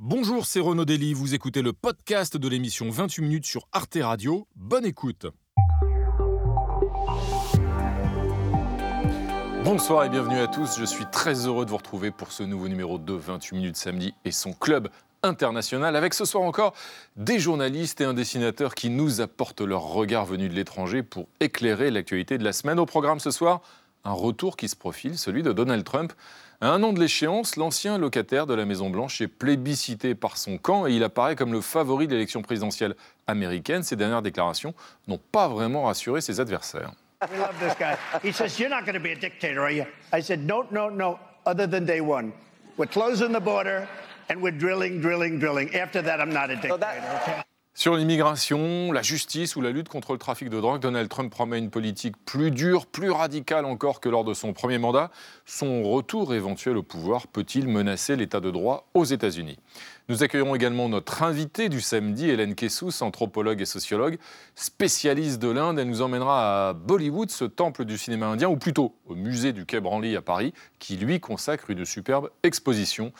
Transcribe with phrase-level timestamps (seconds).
[0.00, 1.12] Bonjour, c'est Renaud Dely.
[1.12, 4.46] Vous écoutez le podcast de l'émission 28 minutes sur Arte Radio.
[4.54, 5.26] Bonne écoute.
[9.64, 10.78] Bonsoir et bienvenue à tous.
[10.78, 14.14] Je suis très heureux de vous retrouver pour ce nouveau numéro de 28 minutes samedi
[14.24, 14.88] et son club
[15.24, 16.74] international avec ce soir encore
[17.16, 21.90] des journalistes et un dessinateur qui nous apportent leur regard venu de l'étranger pour éclairer
[21.90, 22.78] l'actualité de la semaine.
[22.78, 23.62] Au programme ce soir,
[24.04, 26.12] un retour qui se profile, celui de Donald Trump.
[26.60, 30.88] À un an de l'échéance, l'ancien locataire de la Maison-Blanche est plébiscité par son camp
[30.88, 32.96] et il apparaît comme le favori de l'élection présidentielle
[33.28, 33.84] américaine.
[33.84, 34.74] Ces dernières déclarations
[35.06, 36.90] n'ont pas vraiment rassuré ses adversaires.
[37.22, 37.96] I love this guy.
[38.24, 39.84] He says, You're not going to be a dictator, are you?
[40.12, 42.32] I said, No, no, no, other than day one.
[42.76, 43.86] We're closing the border
[44.28, 45.72] and we're drilling, drilling, drilling.
[45.76, 47.42] After that, I'm not a dictator, okay?
[47.78, 51.60] Sur l'immigration, la justice ou la lutte contre le trafic de drogue, Donald Trump promet
[51.60, 55.12] une politique plus dure, plus radicale encore que lors de son premier mandat.
[55.46, 59.60] Son retour éventuel au pouvoir peut-il menacer l'état de droit aux États-Unis?
[60.08, 64.18] Nous accueillerons également notre invitée du samedi, Hélène Kessous, anthropologue et sociologue,
[64.56, 65.78] spécialiste de l'Inde.
[65.78, 69.66] Elle nous emmènera à Bollywood, ce temple du cinéma indien, ou plutôt au musée du
[69.66, 73.12] Quai Branly à Paris, qui lui consacre une superbe exposition.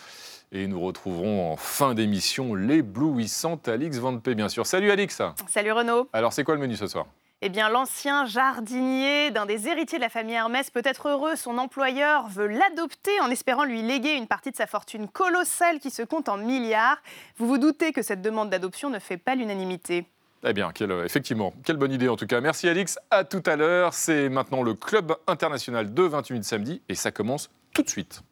[0.50, 4.66] Et nous retrouverons en fin d'émission l'éblouissante Alix Van P, bien sûr.
[4.66, 7.06] Salut Alix Salut Renaud Alors c'est quoi le menu ce soir?
[7.40, 11.36] Eh bien, l'ancien jardinier d'un des héritiers de la famille Hermès peut être heureux.
[11.36, 15.90] Son employeur veut l'adopter en espérant lui léguer une partie de sa fortune colossale qui
[15.90, 17.00] se compte en milliards.
[17.36, 20.06] Vous vous doutez que cette demande d'adoption ne fait pas l'unanimité.
[20.44, 20.72] Eh bien,
[21.04, 22.40] effectivement, quelle bonne idée en tout cas.
[22.40, 23.94] Merci Alix, à tout à l'heure.
[23.94, 28.22] C'est maintenant le Club international de 28 samedi et ça commence tout de suite.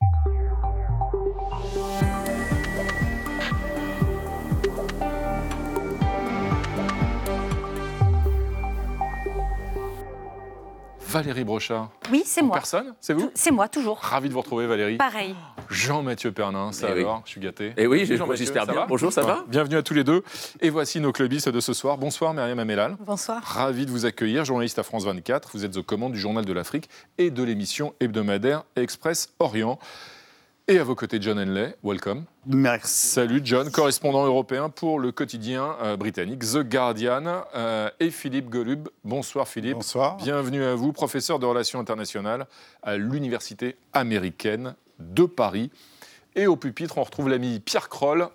[11.16, 11.88] Valérie Brochard.
[12.12, 12.56] Oui, c'est moi.
[12.56, 12.92] Personne?
[13.00, 13.30] C'est vous?
[13.34, 13.96] C'est moi, toujours.
[14.00, 14.98] Ravi de vous retrouver, Valérie.
[14.98, 15.34] Pareil.
[15.70, 17.00] Jean-Mathieu Pernin, ça Eh oui.
[17.00, 17.72] alors Je suis gâté.
[17.78, 18.82] Et oui, Jean-Mathieu, j'espère ça bien.
[18.82, 18.86] va?
[18.86, 19.42] Bonjour, ça va?
[19.48, 20.22] Bienvenue à tous les deux.
[20.60, 21.96] Et voici nos clubistes de ce soir.
[21.96, 22.98] Bonsoir, Myriam Amélal.
[23.00, 23.42] Bonsoir.
[23.42, 25.52] Ravi de vous accueillir, journaliste à France 24.
[25.54, 29.78] Vous êtes aux commandes du Journal de l'Afrique et de l'émission hebdomadaire Express Orient.
[30.68, 32.24] Et à vos côtés, John Henley, welcome.
[32.44, 33.06] Merci.
[33.06, 37.44] Salut John, correspondant européen pour le quotidien euh, britannique The Guardian.
[37.54, 38.88] euh, et Philippe Golub.
[39.04, 39.74] Bonsoir Philippe.
[39.74, 40.16] Bonsoir.
[40.16, 42.48] Bienvenue à vous, professeur de relations internationales
[42.82, 45.70] à l'Université américaine de Paris.
[46.34, 48.26] Et au pupitre, on retrouve l'ami Pierre Kroll.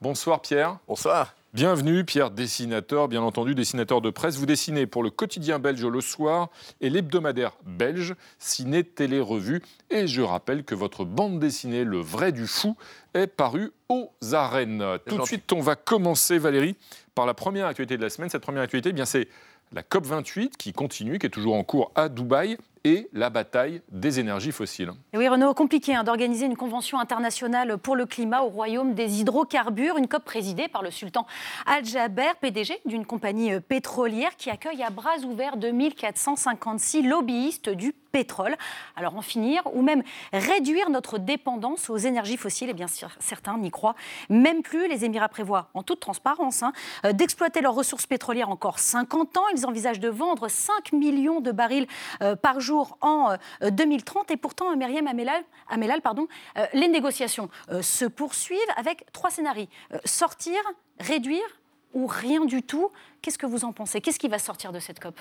[0.00, 0.78] Bonsoir Pierre.
[0.86, 1.34] Bonsoir.
[1.54, 4.38] Bienvenue, Pierre, dessinateur, bien entendu, dessinateur de presse.
[4.38, 6.50] Vous dessinez pour le quotidien belge Le Soir
[6.80, 9.62] et l'hebdomadaire belge Ciné Télé Revue.
[9.88, 12.76] Et je rappelle que votre bande dessinée Le Vrai du Fou
[13.14, 14.84] est parue aux arènes.
[15.06, 16.74] Tout de suite, on va commencer, Valérie,
[17.14, 18.30] par la première actualité de la semaine.
[18.30, 19.28] Cette première actualité, eh bien, c'est
[19.72, 24.20] la COP28 qui continue, qui est toujours en cours à Dubaï, et la bataille des
[24.20, 24.92] énergies fossiles.
[25.14, 29.96] Oui, Renaud, compliqué hein, d'organiser une convention internationale pour le climat au royaume des hydrocarbures,
[29.96, 31.26] une COP présidée par le sultan
[31.64, 38.54] Al-Jaber, PDG d'une compagnie euh, pétrolière qui accueille à bras ouverts 2456 lobbyistes du pétrole.
[38.96, 40.02] Alors en finir ou même
[40.32, 43.96] réduire notre dépendance aux énergies fossiles, et bien sûr, certains n'y croient
[44.28, 44.88] même plus.
[44.88, 46.72] Les Émirats prévoient, en toute transparence, hein,
[47.06, 49.44] euh, d'exploiter leurs ressources pétrolières encore 50 ans.
[49.56, 51.86] Ils envisagent de vendre 5 millions de barils
[52.22, 54.30] euh, par jour en euh, 2030.
[54.30, 56.26] Et pourtant, euh, Myriam Amélal, Amélal, pardon,
[56.56, 59.66] euh, les négociations euh, se poursuivent avec trois scénarios.
[59.92, 60.58] Euh, sortir,
[61.00, 61.42] réduire
[61.92, 62.90] ou rien du tout.
[63.22, 64.00] Qu'est-ce que vous en pensez?
[64.00, 65.18] Qu'est-ce qui va sortir de cette COP?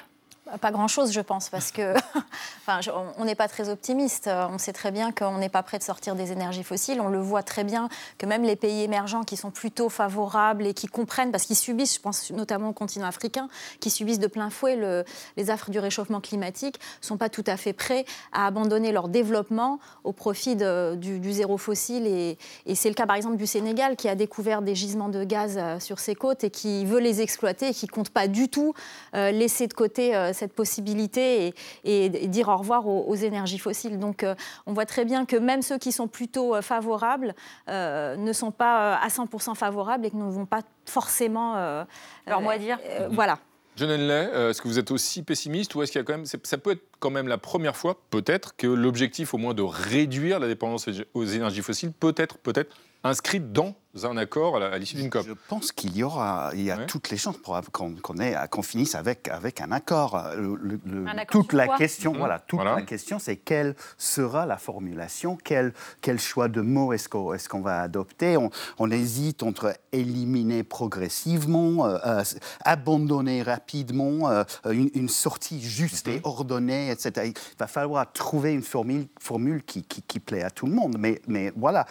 [0.59, 1.93] Pas grand-chose, je pense, parce que
[2.67, 2.81] enfin,
[3.17, 4.29] on n'est pas très optimiste.
[4.29, 6.99] On sait très bien qu'on n'est pas prêt de sortir des énergies fossiles.
[6.99, 7.87] On le voit très bien
[8.17, 11.95] que même les pays émergents qui sont plutôt favorables et qui comprennent, parce qu'ils subissent,
[11.95, 13.47] je pense notamment au continent africain,
[13.79, 15.05] qui subissent de plein fouet le-
[15.37, 19.79] les affres du réchauffement climatique, sont pas tout à fait prêts à abandonner leur développement
[20.03, 22.05] au profit du, zéro fossile.
[22.05, 25.23] Et, et c'est le cas, par exemple, du Sénégal, qui a découvert des gisements de
[25.23, 28.49] gaz euh, sur ses côtes et qui veut les exploiter et qui compte pas du
[28.49, 28.73] tout
[29.15, 33.59] euh, laisser de côté euh, cette possibilité et, et- dire au revoir aux, aux énergies
[33.59, 33.99] fossiles.
[33.99, 34.35] Donc euh,
[34.65, 37.35] on voit très bien que même ceux qui sont plutôt euh, favorables
[37.69, 41.55] euh, ne sont pas à 100% favorables et que ne vont pas forcément...
[41.57, 41.83] euh,
[42.27, 43.39] Leur euh, mot à dire euh, Voilà.
[43.75, 46.25] John Henley, est-ce que vous êtes aussi pessimiste ou est-ce qu'il y a quand même,
[46.25, 50.39] ça peut être quand même la première fois, peut-être, que l'objectif au moins de réduire
[50.39, 53.73] la dépendance aux énergies fossiles peut être peut-être inscrit dans
[54.03, 56.85] un accord à l'issue d'une COP Je pense qu'il y aura, il y a Ouais.
[56.87, 60.29] toutes les chances pour qu'on finisse avec, avec un accord.
[60.35, 62.17] Le- le- le- Un accord toute la question, Mhm.
[62.17, 62.75] voilà, toute Voilà.
[62.75, 67.47] la question, c'est quelle sera la formulation, quel, quel choix de mots est-ce qu'on est
[67.47, 68.35] qu'on va adopter.
[68.35, 68.49] On,
[68.79, 72.23] on hésite entre éliminer progressivement, euh, euh,
[72.65, 76.13] abandonner rapidement, euh, une, une sortie juste Mhm.
[76.15, 77.27] et ordonnée, etc.
[77.27, 80.95] Il va falloir trouver une formule, formule qui, qui, qui plaît à tout le monde.
[80.97, 81.85] Mais, mais voilà,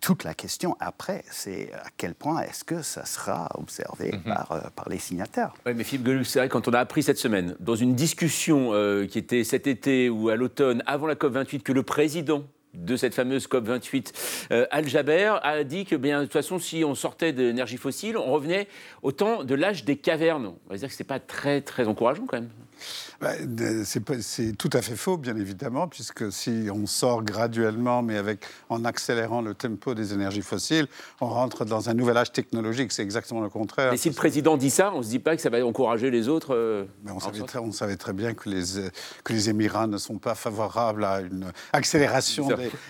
[0.00, 4.22] toute la question après, c'est à quel point est-ce que ça sera observé mhm.
[4.22, 5.52] par, par, les signataires.
[5.66, 8.72] Oui, mais Philippe Geluc, c'est vrai, quand on a appris cette semaine, dans une discussion
[9.08, 12.44] qui était cet été ou à l'automne, avant la COP28, que le président
[12.74, 14.12] de cette fameuse COP28,
[14.50, 18.16] euh, Al-Jaber a dit que, bien, de toute façon, si on sortait de l'énergie fossile,
[18.16, 18.68] on revenait
[19.02, 20.46] au temps de l'âge des cavernes.
[20.46, 22.50] On va dire que ce n'est pas très, très encourageant quand même.
[23.20, 23.32] Bah,
[24.20, 28.84] c'est tout à fait faux, bien évidemment, puisque si on sort graduellement, mais avec, en
[28.84, 30.86] accélérant le tempo des énergies fossiles,
[31.20, 32.92] on rentre dans un nouvel âge technologique.
[32.92, 33.92] C'est exactement le contraire.
[33.92, 36.10] Mais si le président dit ça, on ne se dit pas que ça va encourager
[36.10, 38.62] les autres euh, on, savait très, on, savait très, bien que les,
[39.24, 42.48] que les Émirats ne sont pas favorables à une accélération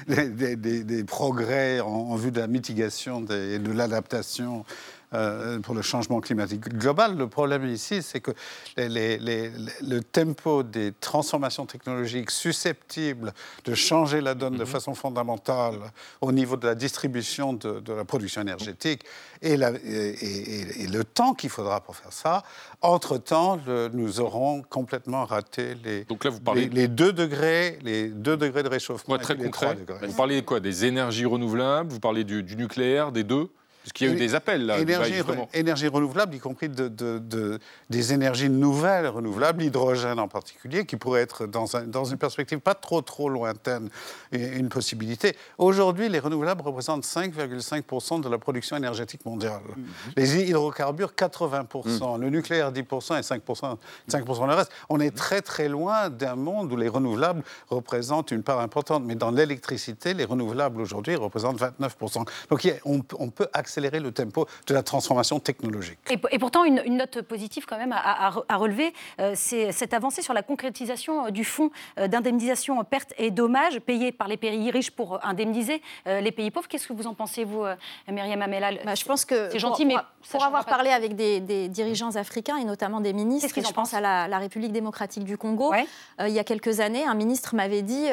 [0.08, 4.64] des, des, progrès en, en, vue de la mitigation et de l'adaptation
[5.14, 7.16] euh, pour le changement climatique global.
[7.16, 8.32] Le problème ici, c'est que
[8.76, 13.32] le tempo des transformations technologiques susceptibles
[13.64, 14.66] de changer la donne de mhm.
[14.66, 15.74] façon fondamentale
[16.20, 19.04] au niveau de la distribution de, la production énergétique
[19.40, 22.42] et, le temps qu'il faudra pour faire ça,
[22.80, 23.58] entre-temps,
[23.92, 26.68] nous aurons complètement raté les, Donc là, vous parlez...
[26.68, 29.18] les, 2 degrés, les 2 degrés de réchauffement.
[29.18, 29.76] très concret.
[30.02, 30.60] Vous parlez quoi?
[30.60, 31.90] Des énergies renouvelables?
[31.90, 33.48] Vous parlez du nucléaire, des deux?
[33.82, 34.78] Parce qu'il y a eu des appels là.
[34.78, 35.14] Énergie,
[35.52, 37.58] énergie renouvelable, y compris de,
[37.90, 42.74] des énergies nouvelles renouvelables, l'hydrogène en particulier, qui pourrait être dans, dans, une perspective pas
[42.74, 43.88] trop trop lointaine
[44.30, 45.36] une possibilité.
[45.58, 49.62] Aujourd'hui, les renouvelables représentent 5,5% de la production énergétique mondiale.
[49.76, 49.84] Mhm.
[50.16, 52.14] Les hydrocarbures, 80%.
[52.14, 52.20] Mhm.
[52.22, 54.70] Le nucléaire, 10% et 5%, 5 le reste.
[54.90, 59.02] On est très très loin d'un monde où les renouvelables représentent une part importante.
[59.04, 62.24] Mais dans l'électricité, les renouvelables aujourd'hui représentent 29%.
[62.48, 65.98] Donc on, on peut accélérer accélérer le tempo de la transformation technologique.
[66.10, 70.42] Et, pourtant, une, note positive quand même à, relever, euh, c'est cette avancée sur la
[70.42, 75.24] concrétisation euh, du fonds euh, d'indemnisation pertes et dommages payés par les pays riches pour
[75.24, 76.68] indemniser les pays pauvres.
[76.68, 77.64] Qu'est-ce que vous en pensez, vous,
[78.08, 78.80] Myriam Amelal?
[78.84, 79.94] Bah, Je pense que c'est gentil, mais
[80.30, 84.38] pour avoir parlé avec des, dirigeants africains et notamment des ministres, je pense à la,
[84.38, 85.72] République démocratique du Congo,
[86.20, 88.08] il y a quelques années, un ministre m'avait dit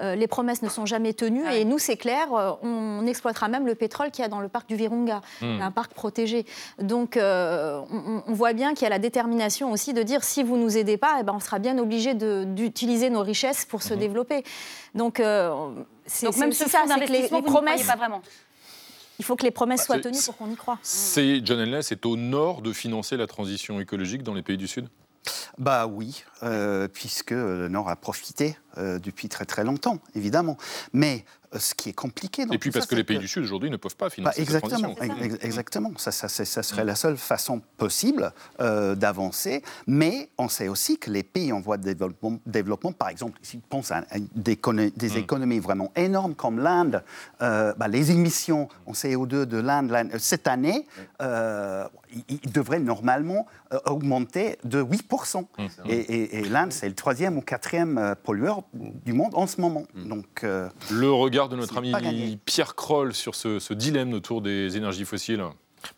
[0.00, 2.28] les promesses ne sont jamais tenues et nous, c'est clair,
[2.62, 5.60] on exploitera même le pétrole qu'il y a dans le parc du Virunga, hmm.
[5.60, 6.46] un parc protégé.
[6.80, 7.80] Donc euh,
[8.26, 10.96] on, voit bien qu'il y a la détermination aussi de dire si vous nous aidez
[10.96, 13.98] pas, eh ben, on sera bien obligé d'utiliser nos richesses pour se hmm.
[13.98, 14.44] développer.
[14.94, 15.70] Donc euh,
[16.06, 17.86] c'est même ce ça, c'est que les, promesses.
[17.86, 18.22] Pas vraiment.
[19.18, 20.78] Il faut que les promesses bah, soient tenues pour qu'on y croit.
[20.82, 24.66] C'est John Elness, c'est au nord de financer la transition écologique dans les pays du
[24.66, 24.88] Sud?
[25.56, 30.58] Bah oui, euh, puisque le Nord a profité depuis très très longtemps, évidemment.
[30.92, 31.24] Mais
[31.58, 32.46] ce qui est compliqué.
[32.50, 34.94] et puis parce que les pays du Sud aujourd'hui ne peuvent pas financer bah, exactement,
[35.40, 35.92] exactement.
[35.96, 39.62] Ça, ça, ça, serait la seule façon possible euh, d'avancer.
[39.86, 43.58] Mais on sait aussi que les pays en voie de développement, développement par exemple, si
[43.58, 44.04] on pense à,
[44.34, 44.58] des,
[44.96, 45.16] des mm.
[45.16, 47.02] économies vraiment énormes comme l'Inde,
[47.42, 50.86] euh, bah, les émissions en CO2 de l'Inde cette année,
[51.22, 51.84] euh,
[52.28, 53.46] ils devraient normalement
[53.86, 55.42] augmenter de 8%.
[55.42, 55.66] Mm.
[55.88, 59.84] Et, et l'Inde, c'est le troisième ou quatrième pollueur du monde en ce moment.
[59.94, 60.08] Mm.
[60.08, 65.44] Donc, le regard de notre ami Pierre Kroll sur ce, dilemme autour des énergies fossiles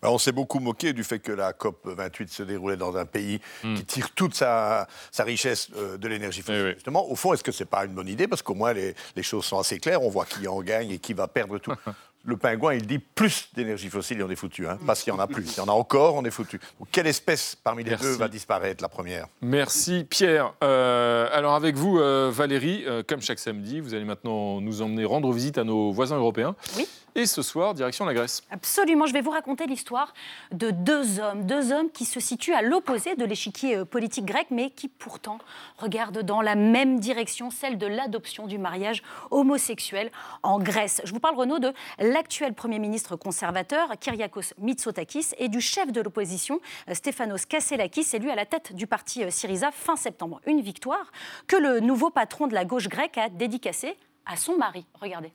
[0.02, 3.04] bah, on s'est beaucoup moqué du fait que la COP 28 se déroulait dans un
[3.04, 3.74] pays hmm.
[3.74, 4.88] qui tire toute sa,
[5.18, 6.70] richesse euh, de l'énergie fossile.
[6.70, 8.26] Eh Justement, au fond, est-ce que ce n'est pas une bonne idée?
[8.26, 10.02] Parce qu'au moins, les, les, choses sont assez claires.
[10.02, 11.72] On voit qui en gagne et qui va perdre tout.
[12.26, 14.66] le pingouin, il dit plus d'énergie fossile et on est foutu.
[14.66, 15.56] Hein, parce qu'il y en a plus.
[15.56, 16.60] Il y en a encore, on est foutu.
[16.90, 19.28] quelle espèce parmi les deux va disparaître la première?
[19.40, 20.52] Merci Pierre.
[20.62, 25.04] Euh, alors avec vous, euh, Valérie, euh, comme chaque samedi, vous allez maintenant nous emmener
[25.04, 26.56] rendre visite à nos voisins européens.
[26.76, 26.86] Oui.
[27.14, 28.42] Et ce soir, direction la Grèce.
[28.50, 30.12] Absolument, je vais vous raconter l'histoire
[30.52, 34.68] de deux hommes, deux hommes qui se situent à l'opposé de l'échiquier politique grec, mais
[34.68, 35.38] qui pourtant
[35.78, 40.10] regardent dans la même direction, celle de l'adoption du mariage homosexuel
[40.42, 41.00] en Grèce.
[41.04, 41.72] Je vous parle, Renaud, de
[42.16, 48.34] l'actuel Premier ministre conservateur, Kyriakos Mitsotakis, et du chef de l'opposition, Stéphanos Kasselakis, élu à
[48.34, 50.40] la tête du parti euh, Syriza fin septembre.
[50.46, 51.12] Une victoire
[51.46, 54.86] que le nouveau patron de la gauche grecque a dédicacée à son mari.
[54.94, 55.30] Regardez.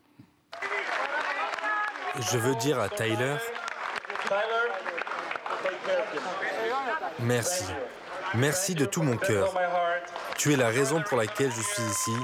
[2.20, 3.36] Je veux dire à Tyler,
[7.20, 7.66] merci.
[8.34, 9.54] Merci de tout mon cœur.
[10.36, 12.16] Tu es la raison pour laquelle je suis ici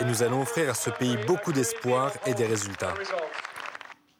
[0.00, 2.94] et nous allons offrir à ce pays beaucoup d'espoir et des résultats.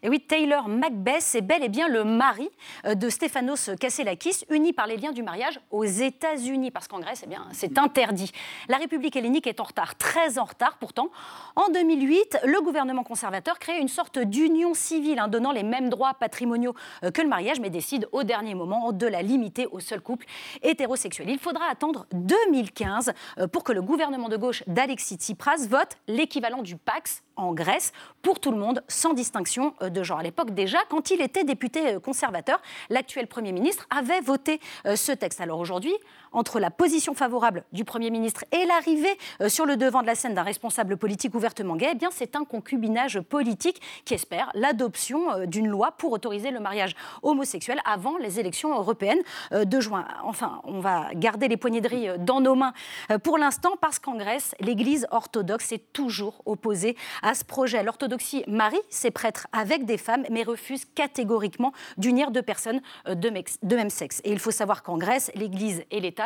[0.05, 2.51] Et oui, Taylor Macbeth est bel et bien le mari
[2.85, 7.23] euh, de Stéphanos Kasselakis, uni par les liens du mariage aux États-Unis, parce qu'en Grèce,
[7.25, 8.31] eh bien, c'est interdit.
[8.69, 11.09] La République hellénique est en retard, très en retard pourtant.
[11.57, 16.13] En 2008, le gouvernement conservateur crée une sorte d'union civile, hein, donnant les mêmes droits
[16.13, 20.03] patrimoniaux euh, que le mariage, mais décide au dernier moment de la limiter au seul
[20.03, 20.27] couple
[20.63, 21.31] hétérosexuel.
[21.31, 26.61] Il faudra attendre 2015 euh, pour que le gouvernement de gauche d'Alexis Tsipras vote l'équivalent
[26.61, 30.19] du Pax en Grèce pour tout le monde, sans distinction de genre.
[30.19, 32.61] À l'époque déjà, quand il était député conservateur,
[32.91, 35.41] l'actuel Premier ministre avait voté ce texte.
[35.41, 35.95] Alors aujourd'hui,
[36.35, 39.17] entre la position favorable du Premier ministre et l'arrivée
[39.49, 43.21] sur le devant de la scène d'un responsable politique ouvertement gay, eh c'est un concubinage
[43.21, 49.23] politique qui espère l'adoption d'une loi pour autoriser le mariage homosexuel avant les élections européennes
[49.53, 50.07] de juin.
[50.25, 52.73] Enfin, on va garder les poignées de riz dans nos mains
[53.23, 57.83] pour l'instant parce qu'en Grèce, l'Église orthodoxe est toujours opposée à ce projet.
[57.83, 63.31] L'orthodoxie marie ses prêtres avec des femmes, mais refuse catégoriquement d'unir deux personnes de,
[63.75, 64.21] même sexe.
[64.25, 66.24] Et il faut savoir qu'en Grèce, l'Église et l'État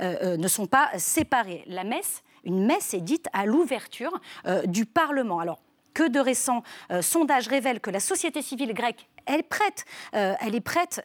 [0.00, 1.64] euh, euh, ne sont pas séparés.
[1.66, 5.38] La messe, une messe est dite à l'ouverture euh, du Parlement.
[5.38, 5.60] Alors,
[5.94, 6.64] que de récents
[7.02, 9.84] sondages révèlent que la société civile grecque est prête.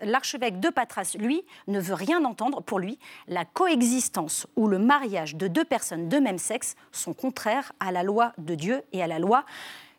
[0.01, 2.63] L'archevêque de Patras, lui, ne veut rien entendre.
[2.63, 7.71] Pour lui, la coexistence ou le mariage de deux personnes de même sexe sont contraires
[7.79, 9.45] à la loi de Dieu et à la loi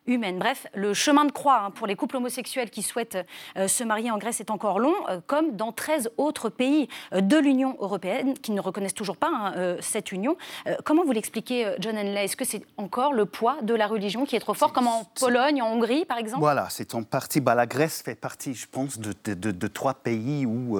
[0.06, 0.38] humaine.
[0.38, 3.18] Bref, le chemin de croix hein, pour les couples homosexuels qui souhaitent
[3.56, 7.20] euh, se marier en Grèce est encore long, euh, comme dans 13 autres pays euh,
[7.20, 10.36] de l'Union européenne qui ne reconnaissent toujours pas hein, cette union.
[10.84, 12.24] comment vous l'expliquez, John Henley?
[12.24, 15.04] Est-ce que c'est encore le poids de la religion qui est trop fort, comme en
[15.18, 16.40] Pologne, en Hongrie, par exemple?
[16.40, 17.40] Voilà, c'est en partie.
[17.40, 20.78] Bah, la Grèce fait partie, je pense, de, de, trois pays où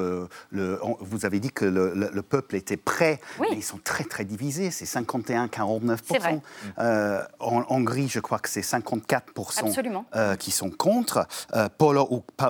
[0.51, 4.71] le, vous avez dit que le, peuple était prêt, mais ils sont très, très divisés.
[4.71, 6.41] C'est 51-49%.
[6.79, 8.63] en Hongrie, je crois que c'est
[9.11, 11.69] 54 euh, qui sont contre, euh,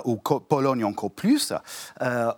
[0.05, 0.17] ou,
[0.49, 1.53] Pologne encore plus,
[2.03, 2.31] euh,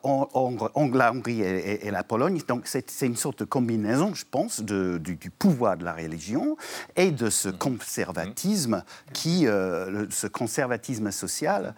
[0.95, 2.41] la Hongrie et, la Pologne.
[2.47, 6.57] Donc c'est une sorte de combinaison, je pense, de, du, pouvoir de la religion
[6.97, 7.59] et de ce mmh.
[7.59, 11.75] conservatisme qui, euh, ce conservatisme social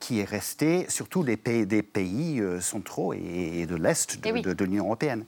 [0.00, 4.84] qui est resté surtout les pays, des pays centraux et, de l'Est de, de, l'Union
[4.84, 5.24] européenne.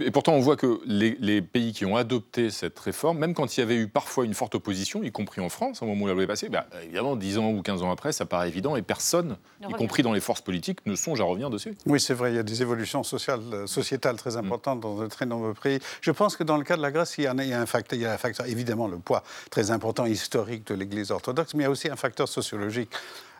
[0.00, 3.56] Et pourtant, on voit que les, les, pays qui ont adopté cette réforme, même quand
[3.56, 6.08] il y avait eu parfois une forte opposition, y compris en France, au moment où
[6.08, 8.82] elle avait passé, bah, évidemment, 10 ans ou 15 ans après, ça paraît évident et
[8.82, 9.36] personne,
[9.68, 11.74] y compris dans les forces politiques, ne songe à revenir dessus.
[11.86, 15.26] Oui, c'est vrai, il y a des évolutions sociales, sociétales très importantes dans de très
[15.26, 15.80] nombreux pays.
[16.00, 18.02] Je pense que dans le cas de la Grèce, il y, a, un facteur, il
[18.02, 21.64] y a un facteur, évidemment, le poids très important historique de l'Église orthodoxe, mais il
[21.64, 22.90] y a aussi un facteur sociologique.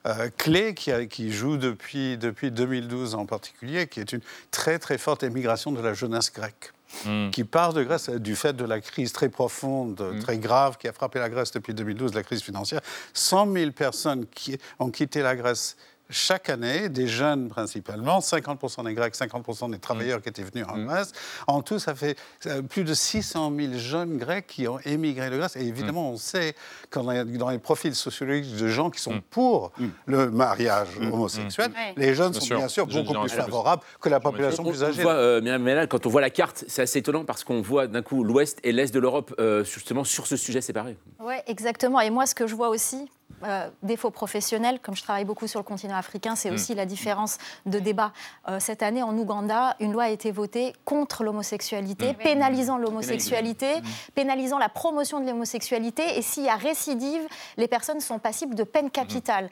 [0.04, 4.20] Euh, clé qui, qui, joue depuis, depuis 2012 en particulier, qui est une
[4.50, 6.72] très très forte émigration de la jeunesse grecque.
[7.04, 7.30] Mm.
[7.30, 10.18] qui part de Grèce du fait de la crise très profonde, mm.
[10.20, 12.80] très grave qui a frappé la Grèce depuis 2012, la crise financière.
[13.14, 15.76] 100 000 personnes qui ont quitté la Grèce
[16.12, 20.22] chaque année, des jeunes principalement, 50% des Grecs, 50% des travailleurs mm.
[20.22, 20.84] qui étaient venus en mm.
[20.84, 21.12] masse.
[21.46, 22.16] En tout, ça fait
[22.46, 25.56] euh, plus de 600 000 jeunes Grecs qui ont émigré de Grèce.
[25.56, 26.14] Et évidemment, mm.
[26.14, 26.54] on sait,
[26.90, 29.72] quand dans les profils sociologiques de gens qui sont pour
[30.06, 34.84] le mariage homosexuel, les jeunes sont bien sûr beaucoup plus favorables que la population plus
[34.84, 35.02] âgée.
[35.04, 38.02] Euh, mais là, quand on voit la carte, c'est assez étonnant parce qu'on voit d'un
[38.02, 40.96] coup l'Ouest et l'Est de l'Europe euh, justement sur ce sujet séparé.
[41.20, 42.00] Oui, exactement.
[42.00, 43.08] Et moi, ce que je vois aussi,
[43.44, 46.54] euh, défaut professionnel, comme je travaille beaucoup sur le continent africain, c'est mm.
[46.54, 48.12] aussi la différence de débat.
[48.48, 52.16] Euh, cette année, en Ouganda, une loi a été votée contre l'homosexualité, mm.
[52.16, 53.84] pénalisant l'homosexualité, mm.
[54.14, 56.02] pénalisant la promotion de l'homosexualité.
[56.16, 57.22] Et s'il y a récidive,
[57.56, 59.50] les personnes sont passibles de peine capitale.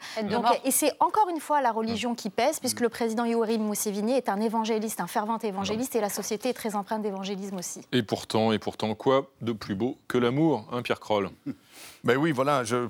[0.63, 4.29] et c'est encore une fois la religion qui pèse, puisque le président Yoweri Museveni est
[4.29, 7.81] un évangéliste, un fervent évangéliste, et la société est très empreinte d'évangélisme aussi.
[7.91, 11.29] Et pourtant, et pourtant, quoi de plus beau que l'amour, hein, Pierre Kroll
[12.03, 12.87] Ben oui, voilà, je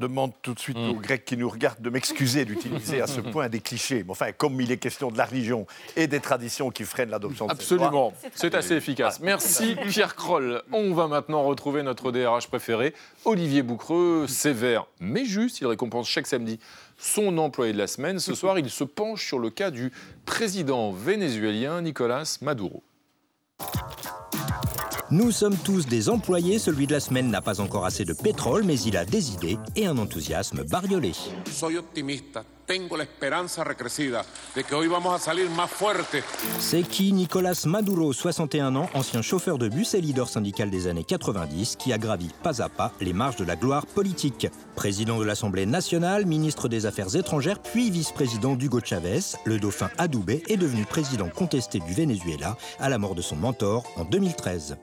[0.00, 0.90] demande tout de suite mm.
[0.90, 4.02] aux Grecs qui nous regardent de m'excuser d'utiliser à ce point des clichés.
[4.04, 5.66] Mais enfin, comme il est question de la religion
[5.96, 9.20] et des traditions qui freinent l'adoption de Absolument, c'est assez efficace.
[9.20, 10.62] Merci Pierre Kroll.
[10.72, 15.60] On va maintenant retrouver notre DRH préféré, Olivier Boucreux, sévère mais juste.
[15.60, 16.58] Il récompense chaque samedi
[16.98, 18.18] son employé de la semaine.
[18.18, 19.92] Ce soir, il se penche sur le cas du
[20.26, 22.82] président vénézuélien Nicolas Maduro.
[25.12, 28.62] Nous sommes tous des employés, celui de la semaine n'a pas encore assez de pétrole,
[28.62, 31.10] mais il a des idées et un enthousiasme bariolé.
[36.60, 41.02] C'est qui Nicolas Maduro, 61 ans, ancien chauffeur de bus et leader syndical des années
[41.02, 44.46] 90, qui a gravi pas à pas les marges de la gloire politique.
[44.76, 50.44] Président de l'Assemblée nationale, ministre des Affaires étrangères, puis vice-président d'Hugo Chavez, le dauphin Adoubé
[50.46, 54.76] est devenu président contesté du Venezuela à la mort de son mentor en 2013.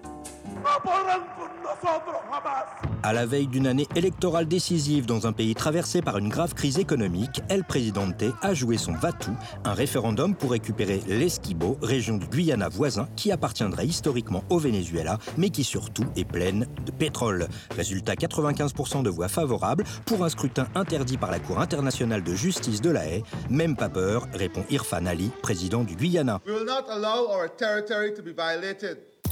[3.03, 6.79] À la veille d'une année électorale décisive dans un pays traversé par une grave crise
[6.79, 9.31] économique, El Presidente a joué son Vatou,
[9.63, 15.49] un référendum pour récupérer l'Esquibo, région du Guyana voisin qui appartiendrait historiquement au Venezuela, mais
[15.49, 17.47] qui surtout est pleine de pétrole.
[17.75, 22.81] Résultat 95% de voix favorables pour un scrutin interdit par la Cour internationale de justice
[22.81, 23.23] de la Haye.
[23.49, 26.41] Même pas peur, répond Irfan Ali, président du Guyana.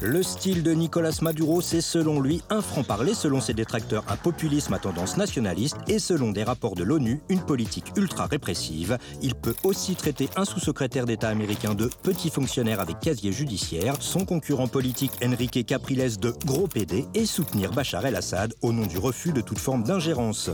[0.01, 4.73] Le style de Nicolas Maduro, c'est selon lui un franc-parler, selon ses détracteurs un populisme
[4.73, 8.97] à tendance nationaliste et selon des rapports de l'ONU, une politique ultra-répressive.
[9.21, 14.25] Il peut aussi traiter un sous-secrétaire d'État américain de petit fonctionnaire avec casier judiciaire, son
[14.25, 19.31] concurrent politique Enrique Capriles de gros PD et soutenir Bachar el-Assad au nom du refus
[19.31, 20.49] de toute forme d'ingérence.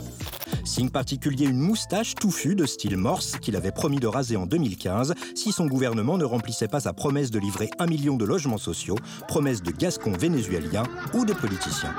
[0.64, 5.16] Signe particulier, une moustache touffue de style morse qu'il avait promis de raser en 2015
[5.34, 8.98] si son gouvernement ne remplissait pas sa promesse de livrer un million de logements sociaux,
[9.32, 10.84] promesse de gascons vénézuéliens
[11.14, 11.96] ou de politiciens.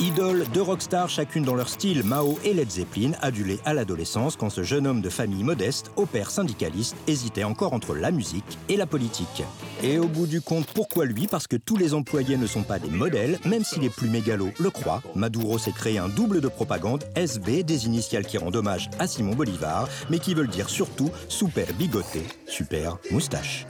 [0.00, 4.50] Idoles, deux rockstars, chacune dans leur style, Mao et Led Zeppelin, adulés à l'adolescence quand
[4.50, 8.76] ce jeune homme de famille modeste, au père syndicaliste, hésitait encore entre la musique et
[8.76, 9.44] la politique.
[9.84, 11.28] Et au bout du compte, pourquoi lui?
[11.28, 14.50] Parce que tous les employés ne sont pas des modèles, même si les plus mégalos
[14.58, 15.02] le croient.
[15.14, 19.36] Maduro s'est créé un double de propagande, SB, des initiales qui rendent hommage à Simon
[19.36, 23.64] Bolivar, mais qui veulent dire surtout super bigoté, super moustache.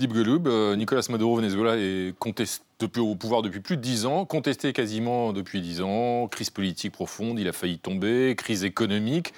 [0.00, 2.64] Philippe Geloub, euh, Nicolas Maduro, Venezuela, est contesté
[3.00, 7.38] au pouvoir depuis plus de dix ans, contesté quasiment depuis dix ans, crise politique profonde,
[7.38, 9.34] il a failli tomber, crise économique,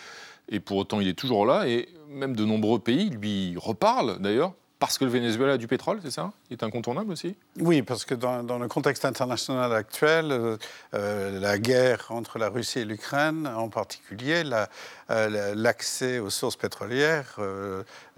[0.49, 4.53] et pour autant il est toujours là, et même de nombreux pays lui reparlent d'ailleurs,
[4.79, 6.33] parce que le Venezuela a du pétrole, c'est ça?
[6.51, 7.37] Il est incontournable aussi?
[7.59, 10.57] Oui, parce que dans, le contexte international actuel, euh,
[10.95, 14.45] euh, la guerre entre la Russie et l'Ukraine en particulier,
[15.09, 17.39] l'accès aux sources pétrolières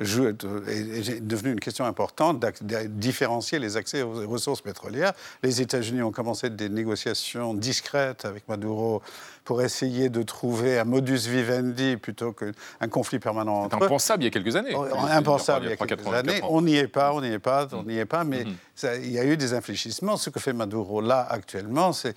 [0.00, 5.12] est, est, devenu une question importante, de différencier les accès aux ressources pétrolières.
[5.42, 9.02] Les États-Unis ont commencé des négociations discrètes avec Maduro
[9.44, 13.84] pour essayer de trouver un modus vivendi plutôt qu'un conflit permanent eux.
[13.84, 14.74] impensable il y a quelques années.
[14.74, 16.40] Impensable il y a, quelques années.
[16.44, 19.12] On n'y est pas, on n'y est pas, on n'y est pas, mais ça, il
[19.12, 20.16] y a eu des infléchissements.
[20.16, 22.16] Ce que fait Maduro là actuellement, c'est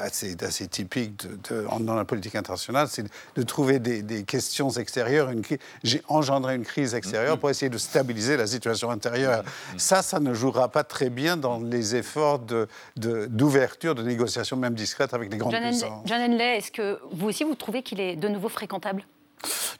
[0.00, 4.70] assez, assez, typique de, de, dans la politique internationale, c'est de trouver des, des, questions
[4.70, 5.30] extérieures.
[5.82, 7.38] J'ai engendré une crise extérieure mm-hmm.
[7.38, 9.42] pour essayer de stabiliser la situation intérieure.
[9.42, 9.78] Mm-hmm.
[9.78, 12.40] Ça, ça ne jouera pas très bien dans les efforts
[12.96, 16.02] d'ouverture, de, de, négociation, même discrète, avec les grandes John puissances.
[16.06, 19.04] John Henley, est-ce que vous aussi, vous trouvez qu'il est de nouveau fréquentable?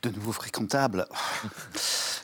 [0.03, 1.07] De nouveau fréquentable?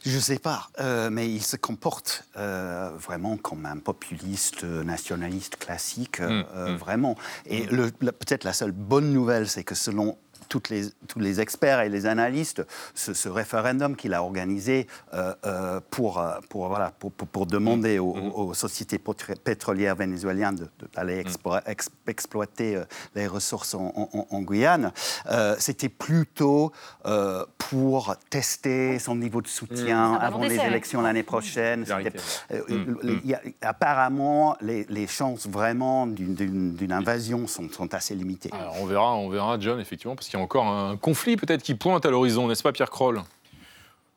[0.04, 5.57] Je ne sais pas, euh, mais il se comporte euh, vraiment comme un populiste nationaliste
[5.57, 7.16] classique, euh, mmh, vraiment.
[7.46, 7.90] Et mmh.
[8.00, 12.07] peut-être la seule bonne nouvelle, c'est que selon toutes les, tous les experts et les
[12.07, 12.62] analystes,
[12.94, 17.98] ce, ce référendum qu'il a organisé euh, euh, pour, pour, voilà, pour, pour, pour demander
[17.98, 18.33] aux, mmh.
[18.35, 21.24] aux, sociétés pétrolières vénézuéliennes d'aller
[22.07, 24.92] exploiter euh, les ressources en, en, en Guyane,
[25.30, 26.72] euh, c'était plutôt
[27.07, 30.22] euh, pour tester son niveau de soutien mmh.
[30.22, 31.80] avant les élections l'année prochaine.
[31.80, 33.20] Mmh.
[33.24, 38.50] Y a, apparemment, les, les, chances vraiment d'une invasion sont, sont, assez limitées.
[38.52, 41.62] Alors, on verra, on verra, John, effectivement, parce qu'il y a encore un conflit peut-être
[41.62, 43.23] qui pointe à l'horizon, n'est-ce pas, Pierre Kroll?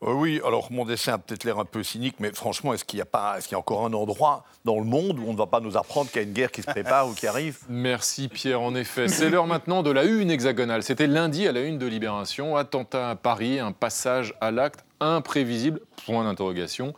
[0.03, 2.99] Euh, oui, alors mon dessin a peut-être l'air un peu cynique, mais franchement, est-ce qu'il
[2.99, 5.33] y a pas, est-ce qu'il y a encore un endroit dans le monde où on
[5.33, 7.25] ne va pas nous apprendre qu'il y a une guerre qui se prépare ou qui
[7.25, 7.57] arrive?
[7.69, 9.07] Merci Pierre, en effet.
[9.07, 10.83] C'est l'heure maintenant de la une hexagonale.
[10.83, 15.81] C'était lundi à la une de Libération, attentat à Paris, un passage à l'acte imprévisible,
[16.05, 16.93] point d'interrogation.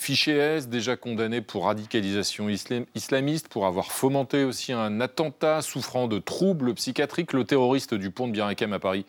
[0.00, 6.18] Fiché S, déjà condamné pour radicalisation islamiste, pour avoir fomenté aussi un attentat souffrant de
[6.18, 7.34] troubles psychiatriques.
[7.34, 9.04] Le terroriste du pont de Birakem à Paris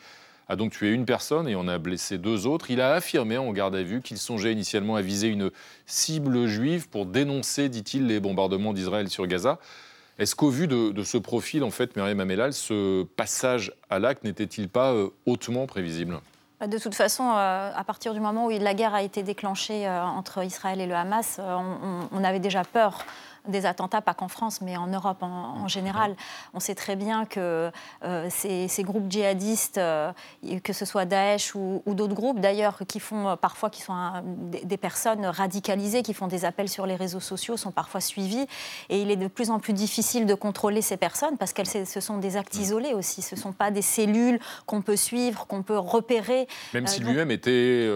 [0.50, 2.72] a donc tué une personne et en a blessé deux autres.
[2.72, 5.50] Il a affirmé en garde à vue qu'il songeait initialement à viser une
[5.86, 9.60] cible juive pour dénoncer, dit-il, les bombardements d'Israël sur Gaza.
[10.20, 14.68] Est-ce qu'au vu de, ce profil, en fait, Myriam Amelal, ce passage à l'acte n'était-il
[14.68, 16.20] pas euh, hautement prévisible?
[16.68, 20.04] De toute façon, euh, à partir du moment où la guerre a été déclenchée euh,
[20.04, 21.58] entre Israël et le Hamas, euh,
[22.12, 23.04] on, avait déjà peur
[23.48, 26.16] des attentats, pas qu'en France, mais en Europe en, en, général.
[26.54, 27.72] On sait très bien que
[28.04, 30.12] euh, ces, ces, groupes djihadistes, euh,
[30.64, 33.94] que ce soit Daesh ou, ou d'autres groupes d'ailleurs, qui font euh, parfois qui sont
[33.94, 38.02] un, des, des, personnes radicalisées, qui font des appels sur les réseaux sociaux, sont parfois
[38.02, 38.46] suivis.
[38.90, 42.00] Et il est de plus en plus difficile de contrôler ces personnes parce que ce
[42.00, 43.22] sont des actes isolés aussi.
[43.22, 46.48] Ce ne sont pas des cellules qu'on peut suivre, qu'on peut repérer.
[46.74, 47.90] Même si lui-même était,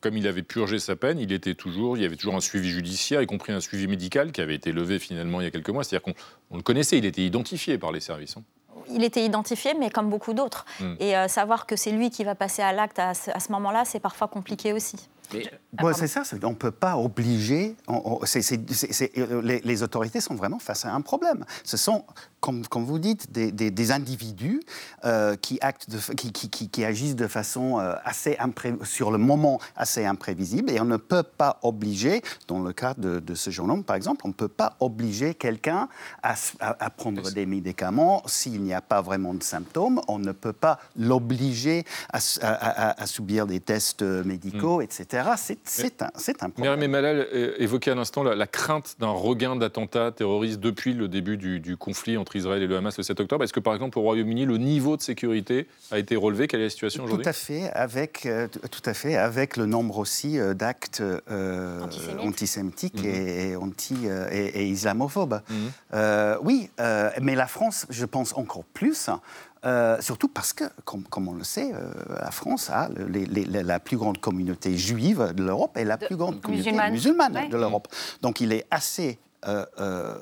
[0.00, 2.70] comme il avait purgé sa peine, il était toujours, il y avait toujours un suivi
[2.70, 5.70] judiciaire, y compris un suivi médical qui avait été levé finalement il y a quelques
[5.70, 5.84] mois.
[5.84, 8.36] C'est-à-dire qu'on le connaissait, il était identifié par les services.
[8.36, 8.42] Hein.
[8.90, 10.64] Il était identifié, mais comme beaucoup d'autres.
[10.80, 10.94] Mm.
[11.00, 14.00] Et euh, savoir que c'est lui qui va passer à l'acte à, ce moment-là, c'est
[14.00, 14.96] parfois compliqué aussi.
[15.34, 17.76] Mais, bon, c'est ça, on ne peut pas obliger.
[17.86, 21.44] On, on, c est, c est, les, les, autorités sont vraiment face à un problème.
[21.64, 22.04] Ce sont,
[22.40, 24.60] comme, comme vous dites, des, des, des individus
[25.04, 28.36] euh, qui, actent de, qui, qui, qui, agissent de façon euh, assez
[28.84, 30.70] sur le moment assez imprévisible.
[30.70, 33.96] Et on ne peut pas obliger, dans le cas de, de ce jeune homme par
[33.96, 35.88] exemple, on ne peut pas obliger quelqu'un
[36.22, 40.00] à, à, à, prendre des médicaments s'il n'y a pas vraiment de symptômes.
[40.08, 44.82] On ne peut pas l'obliger à, à, subir des tests médicaux, mmh.
[44.82, 45.30] etc.
[45.64, 46.78] C'est un, un problème.
[46.78, 51.76] Myriam Malal évoquait à l'instant la, crainte d'un regain d'attentats terroristes depuis le début du,
[51.76, 53.44] conflit entre Israël et le Hamas le 7 octobre.
[53.44, 56.48] Est-ce que, par exemple, au Royaume-Uni, le niveau de sécurité a été relevé?
[56.48, 57.24] Quelle est la situation aujourd'hui?
[57.24, 61.80] Tout à fait, avec, euh, tout à fait, avec le nombre aussi euh, d'actes euh,
[62.20, 63.04] antisémites mhm.
[63.04, 63.96] et, anti,
[64.30, 65.40] et, islamophobes.
[65.50, 66.38] Mhm.
[66.42, 66.70] oui,
[67.20, 69.10] mais la France, je pense encore plus.
[69.64, 74.18] Euh, surtout parce que, comme, on le sait, euh, la France a la plus grande
[74.18, 77.88] communauté juive de l'Europe et la plus grande communauté musulmane, de l'Europe.
[78.22, 80.14] Donc il est assez euh, euh,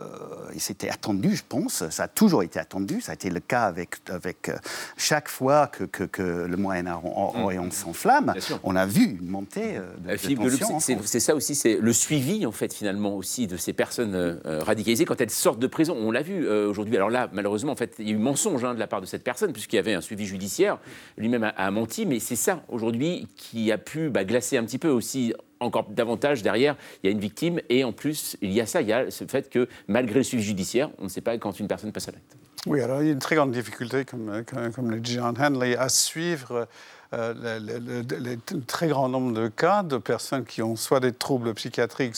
[0.59, 1.88] c'était attendu, je pense.
[1.88, 3.00] Ça a toujours été attendu.
[3.00, 4.57] Ça a été le cas avec, avec euh,
[4.96, 7.70] chaque fois que, que, le Moyen-Orient mm.
[7.70, 8.35] s'enflamme.
[8.62, 12.74] On a vu une montée de, de C'est ça aussi, c'est le suivi, en fait,
[12.74, 15.96] finalement, aussi de ces personnes radicalisées quand elles sortent de prison.
[15.98, 16.96] On l'a vu aujourd'hui.
[16.96, 19.07] Alors là, malheureusement, en fait, il y a eu mensonge hein, de la part de
[19.07, 20.79] cette personne, puisqu'il y avait un suivi judiciaire.
[21.16, 24.88] Lui-même a, menti, mais c'est ça, aujourd'hui, qui a pu bah, glacer un petit peu
[24.88, 28.66] aussi encore davantage derrière, il y a une victime et en plus, il y a
[28.66, 31.36] ça, il y a ce fait que malgré le suivi judiciaire, on ne sait pas
[31.38, 32.36] quand une personne passe à l'acte.
[32.66, 35.76] Oui, alors il y a une très grande difficulté, comme, comme, le dit John Henley,
[35.76, 36.66] à suivre
[37.14, 42.16] euh, le, très grand nombre de cas de personnes qui ont soit des troubles psychiatriques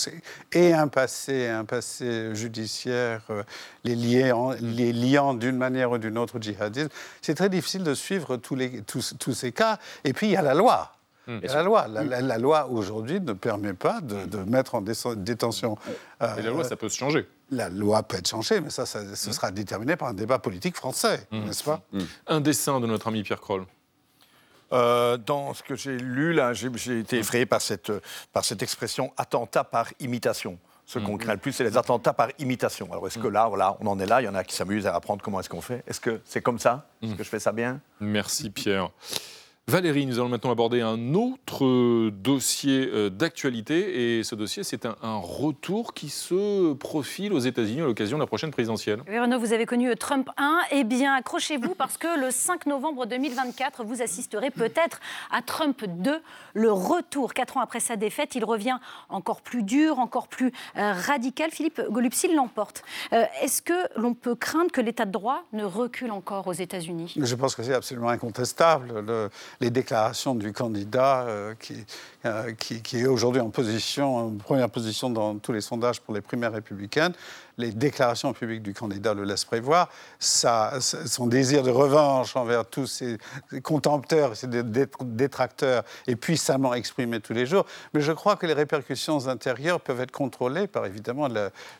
[0.53, 3.43] et un passé, un passé judiciaire, euh,
[3.85, 6.89] les, liant, d'une manière ou d'une autre au djihadisme.
[7.21, 9.79] C'est très difficile de suivre tous ces cas.
[10.05, 10.98] Et puis il y a la loi.
[11.29, 11.41] Hmm.
[11.43, 11.87] la loi.
[11.89, 15.77] La, loi aujourd'hui ne permet pas de, mettre en détention.
[16.23, 17.29] Euh, Et la loi, ça peut se changer.
[17.51, 19.33] La loi peut être changée, mais ça, ça ce hmm.
[19.33, 21.83] sera déterminé par un débat politique français, n'est-ce pas?
[22.27, 23.67] Un dessin de notre ami Pierre Kroll.
[24.73, 27.93] Euh, dans ce que j'ai lu, là, j'ai été effrayé par cette,
[28.33, 30.59] par cette expression attentat par imitation.
[30.87, 32.91] Ce qu'on craint le plus, c'est les attentats par imitation.
[32.91, 34.23] Alors, est-ce que là, voilà, on en est là?
[34.23, 35.85] Il y en a qui s'amusent à apprendre comment est-ce qu'on fait.
[35.87, 36.89] Est-ce que c'est comme ça?
[37.03, 37.81] Est-ce que je fais ça bien?
[38.01, 38.91] Merci, Pierre.
[39.69, 44.17] Valérie, nous allons maintenant aborder un autre euh, dossier euh, d'actualité.
[44.19, 48.27] Et ce dossier, c'est un, retour qui se profile aux États-Unis à l'occasion de la
[48.27, 49.03] prochaine présidentielle.
[49.07, 50.61] Oui, Renaud, vous avez connu Trump 1.
[50.71, 55.01] Eh bien, accrochez-vous parce que le 5 novembre 2024, vous assisterez peut-être
[55.31, 56.19] à Trump 2,
[56.55, 57.35] le retour.
[57.35, 58.79] Quatre ans après sa défaite, il revient
[59.11, 61.51] encore plus dur, encore plus euh, radical.
[61.51, 62.83] Philippe Golupsi l'emporte.
[63.13, 67.13] Est-ce que l'on peut craindre que l'état de droit ne recule encore aux États-Unis?
[67.19, 69.05] Je pense que c'est absolument incontestable.
[69.58, 71.55] Le les déclarations du candidat euh,
[72.25, 77.13] euh, qui, est aujourd'hui en première position dans tous les sondages pour les primaires républicaines,
[77.57, 79.89] les déclarations publiques du candidat le laissent prévoir.
[80.21, 83.19] Son désir de revanche envers tous ses
[83.63, 87.67] contempteurs, ses détracteurs est puissamment exprimé tous les jours.
[87.95, 91.29] Mais je crois que les répercussions intérieures peuvent être contrôlées par évidemment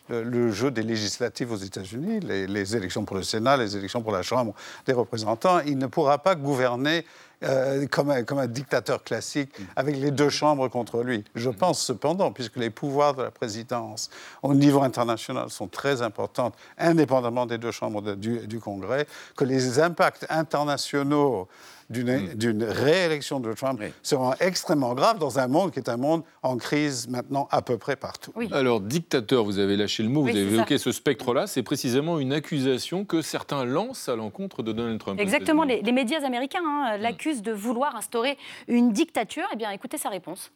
[0.09, 4.21] le, jeu des législatives aux États-Unis, les élections pour le Sénat, les élections pour la
[4.21, 4.53] Chambre
[4.85, 5.59] des représentants.
[5.61, 7.05] Il ne pourra pas gouverner
[7.43, 11.23] euh, comme, un, comme, un, dictateur classique, avec les deux chambres contre lui.
[11.35, 14.09] Je pense cependant, puisque les pouvoirs de la présidence
[14.43, 19.79] au niveau international sont très importants, indépendamment des deux chambres du, du, Congrès, que les
[19.79, 21.47] impacts internationaux
[21.78, 21.78] Mm.
[21.89, 26.57] D'une réélection de Trump seront extrêmement graves dans un monde qui est un monde en
[26.57, 28.31] crise maintenant à peu près partout.
[28.51, 32.33] Alors, dictateur, vous avez lâché le mot, vous avez évoqué ce spectre-là, c'est précisément une
[32.33, 35.19] accusation que certains lancent à l'encontre de Donald Trump.
[35.19, 37.01] Exactement, les, médias américains hein, mm.
[37.01, 39.47] l'accusent de vouloir instaurer une dictature.
[39.53, 40.51] Eh bien, écoutez sa réponse.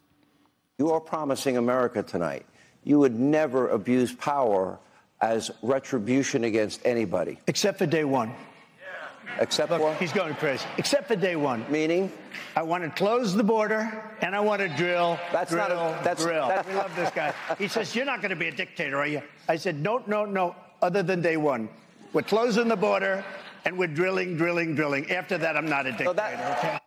[0.78, 2.44] You are promising America tonight.
[2.84, 4.78] You would never abuse power
[5.20, 7.38] as retribution against anybody.
[7.46, 8.30] Except for day one.
[9.40, 9.94] Except Look, for?
[9.94, 10.64] He's going crazy.
[10.78, 11.64] Except for day one.
[11.70, 12.10] Meaning?
[12.56, 16.04] I want to close the border and I want to drill, that's drill, not a,
[16.04, 16.48] that's, drill.
[16.48, 16.68] That's...
[16.68, 17.32] We love this guy.
[17.58, 19.22] He says, you're not going to be a dictator, are you?
[19.48, 21.68] I said, no, no, no, other than day one.
[22.12, 23.24] We're closing the border
[23.64, 25.10] and we're drilling, drilling, drilling.
[25.10, 26.58] After that, I'm not a dictator, so that...
[26.58, 26.78] okay?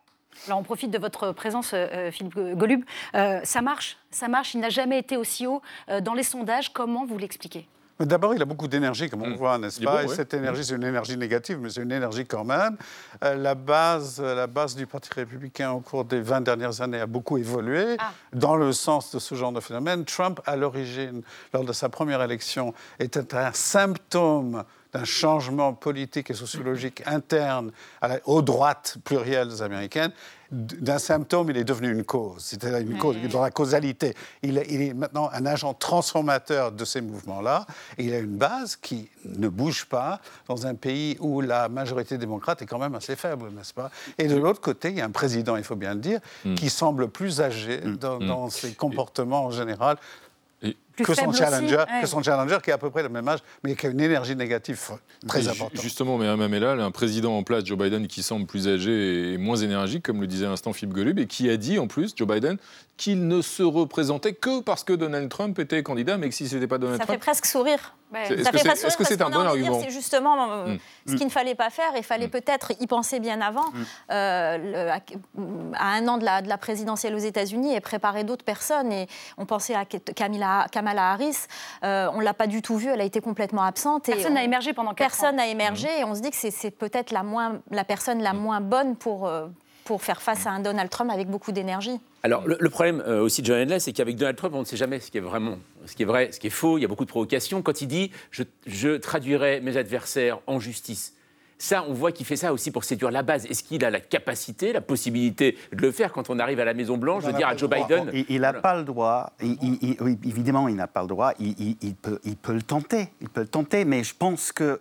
[0.46, 2.84] Alors on profite de votre présence, euh, euh Philippe Golub.
[3.14, 4.54] Euh, ça marche, ça marche.
[4.54, 6.72] Il n'a jamais été aussi haut euh, dans les sondages.
[6.72, 7.66] Comment vous l'expliquez?
[8.00, 9.36] D'abord, il a beaucoup d'énergie, comme on mm.
[9.36, 10.04] voit, n'est-ce pas?
[10.04, 12.76] Et cette énergie, c'est une énergie négative, mais c'est une énergie quand même.
[13.24, 17.06] Euh, la, base, la base du Parti républicain au cours des 20 dernières années a
[17.06, 18.12] beaucoup évolué ah.
[18.32, 20.04] dans le sens de ce genre de phénomène.
[20.04, 26.34] Trump, à l'origine, lors de sa première élection, était un symptôme d'un changement politique et
[26.34, 27.72] sociologique interne
[28.24, 30.12] aux droites plurielles américaines
[30.50, 32.42] d'un symptôme, il est devenu une cause.
[32.42, 34.14] C'était une cause, dans la causalité.
[34.42, 37.66] Il est, maintenant un agent transformateur de ces mouvements-là.
[37.98, 42.16] Et il a une base qui ne bouge pas dans un pays où la majorité
[42.16, 43.90] démocrate est quand même assez faible, n'est-ce pas?
[44.16, 46.54] Et de l'autre côté, il y a un président, il faut bien le dire, mm.
[46.54, 47.96] qui semble plus âgé mm.
[47.96, 48.50] dans, mm.
[48.50, 49.98] ses comportements en général
[51.04, 52.00] que, son challenger, ouais.
[52.02, 54.00] que son challenger qui a à peu près le même âge, mais qui a une
[54.00, 54.78] énergie négative
[55.26, 55.76] très Mais importante.
[55.76, 59.38] ju- Justement, mais Mamela, un président en place, Joe Biden, qui semble plus âgé et
[59.38, 62.12] moins énergique, comme le disait à l'instant Philippe Golub, et qui a dit en plus,
[62.16, 62.56] Joe Biden,
[62.96, 66.56] qu'il ne se représentait que parce que Donald Trump était candidat, mais que si ce
[66.56, 67.20] n'était pas Donald Ça fait Trump.
[67.22, 67.94] presque sourire.
[68.12, 68.22] Ouais.
[68.22, 70.50] Est-ce Ça que fait c'est presque est-ce que sourire c'est un bon argument C'est justement
[70.52, 70.78] euh, Mm.
[71.10, 71.90] ce qu'il ne fallait pas faire.
[71.96, 73.66] Il fallait peut-être y penser bien avant,
[74.10, 75.00] euh, le- à,
[75.78, 78.90] à un an de la, de la présidentielle aux États-Unis et préparer d'autres personnes.
[78.92, 79.06] Et
[79.36, 81.36] on pensait à Kamala, Kamala Harris.
[81.84, 82.88] Euh, on l'a pas du tout vue.
[82.88, 84.08] Elle a été complètement absente.
[84.08, 85.38] et Personne on- n'a émergé pendant quatre Personne ans.
[85.38, 85.88] n'a émergé.
[85.98, 89.26] Et on se dit que c'est- peut-être la, moins- la personne la moins bonne pour,
[89.26, 89.46] euh,
[89.84, 91.98] pour faire face à un Donald Trump avec beaucoup d'énergie.
[92.22, 94.64] Alors, le, le problème euh, aussi de John Henley, c'est qu'avec Donald Trump, on ne
[94.64, 96.78] sait jamais ce qui est vraiment, ce qui est vrai, ce qui est faux.
[96.78, 97.62] Il y a beaucoup de provocations.
[97.62, 101.14] Quand il dit je, je traduirai mes adversaires en justice,
[101.58, 103.44] ça, on voit qu'il fait ça aussi pour séduire la base.
[103.46, 106.72] Est-ce qu'il a la capacité, la possibilité de le faire quand on arrive à la
[106.74, 107.86] Maison-Blanche, de dire à Joe droit.
[107.86, 109.32] Biden Il n'a pas le droit.
[109.42, 111.32] Il- il- il- oui, évidemment, il n'a pas le droit.
[112.00, 113.08] Peut, il peut le tenter.
[113.20, 113.84] Il peut le tenter.
[113.84, 114.80] Mais je pense que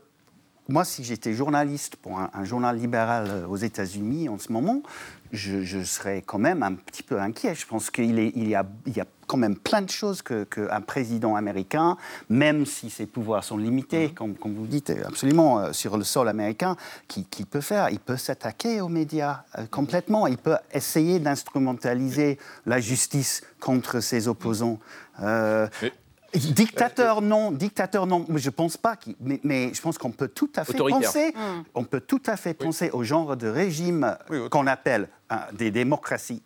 [0.70, 4.82] moi, si j'étais journaliste pour un, un journal libéral euh, aux États-Unis en ce moment,
[5.32, 7.56] je, je serais quand même un petit peu inquiet.
[7.56, 10.46] Je pense qu'il il y, a, il y a quand même plein de choses qu'un
[10.46, 11.98] que président américain,
[12.30, 16.30] même si ses pouvoirs sont limités, comme, comme vous dites, absolument, euh, sur le sol
[16.30, 16.76] américain,
[17.08, 17.90] qui, qui peut faire.
[17.90, 20.28] Il peut s'attaquer aux médias euh, complètement.
[20.28, 24.80] Il peut essayer d'instrumentaliser la justice contre ses opposants.
[25.22, 25.68] Euh,
[26.40, 27.52] Dictateur, non.
[27.52, 28.26] Dictateur, non.
[28.30, 28.96] Mais je pense pas.
[28.96, 31.34] qu'il- Mais, mais je pense qu'on peut tout à fait penser.
[31.76, 34.50] On peut tout à fait penser au genre de régime Oui, oui.
[34.50, 36.42] qu'on appelle hein, des démocraties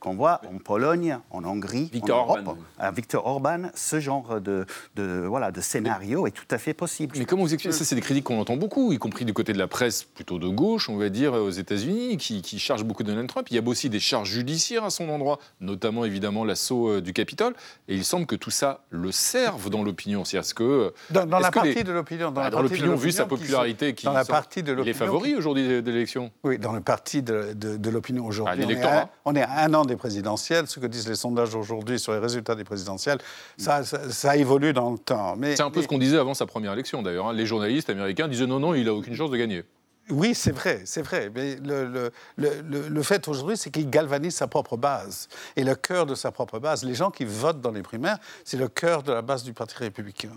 [0.00, 2.38] qu'on voit en Pologne, en Hongrie, Victor en Europe.
[2.46, 2.56] Orban.
[2.78, 7.16] À Victor Orban, ce genre de, de, voilà, de scénario est tout à fait possible.
[7.18, 9.52] Mais comment vous expliquez Ça, c'est des critiques qu'on entend beaucoup, y compris du côté
[9.52, 13.02] de la presse plutôt de gauche, on va dire, aux États-Unis, qui, qui charge beaucoup
[13.02, 13.46] Donald Trump.
[13.50, 17.12] Il y a aussi des charges judiciaires à son endroit, notamment évidemment l'assaut euh, du
[17.12, 17.54] Capitole.
[17.88, 20.24] Et il semble que tout ça le serve dans l'opinion.
[20.24, 20.62] C'est-à-dire que.
[20.62, 22.30] euh, Dans, la que les- partie de l'opinion.
[22.30, 24.34] bah, la Dans partie de l'opinion, vu sa l'opinion qui popularité, qui dans la sort-
[24.36, 26.30] partie de il est l'opinion favori qui- aujourd'hui de, l'élection?
[26.44, 28.62] Oui, dans le parti de, de- de l'opinion Ah, aujourd'hui.
[28.64, 30.66] est à- on est à un an des présidentielles.
[30.66, 33.18] Ce que disent les sondages aujourd'hui sur les résultats des présidentielles,
[33.56, 35.36] ça, ça, ça évolue dans le temps.
[35.36, 37.28] Mais, C'est un peu mais- ce qu'on disait avant sa première élection d'ailleurs.
[37.28, 37.32] hein.
[37.32, 39.64] Les journalistes américains disaient non, non, il a aucune chance de gagner.
[40.08, 41.32] Oui, c'est vrai, c'est vrai.
[41.34, 45.26] Mais le, le- le- le- le fait aujourd'hui, c'est qu'il galvanise sa propre base.
[45.56, 48.56] Et le cœur de sa propre base, les gens qui votent dans les primaires, c'est
[48.56, 50.30] le cœur de la base du Parti républicain.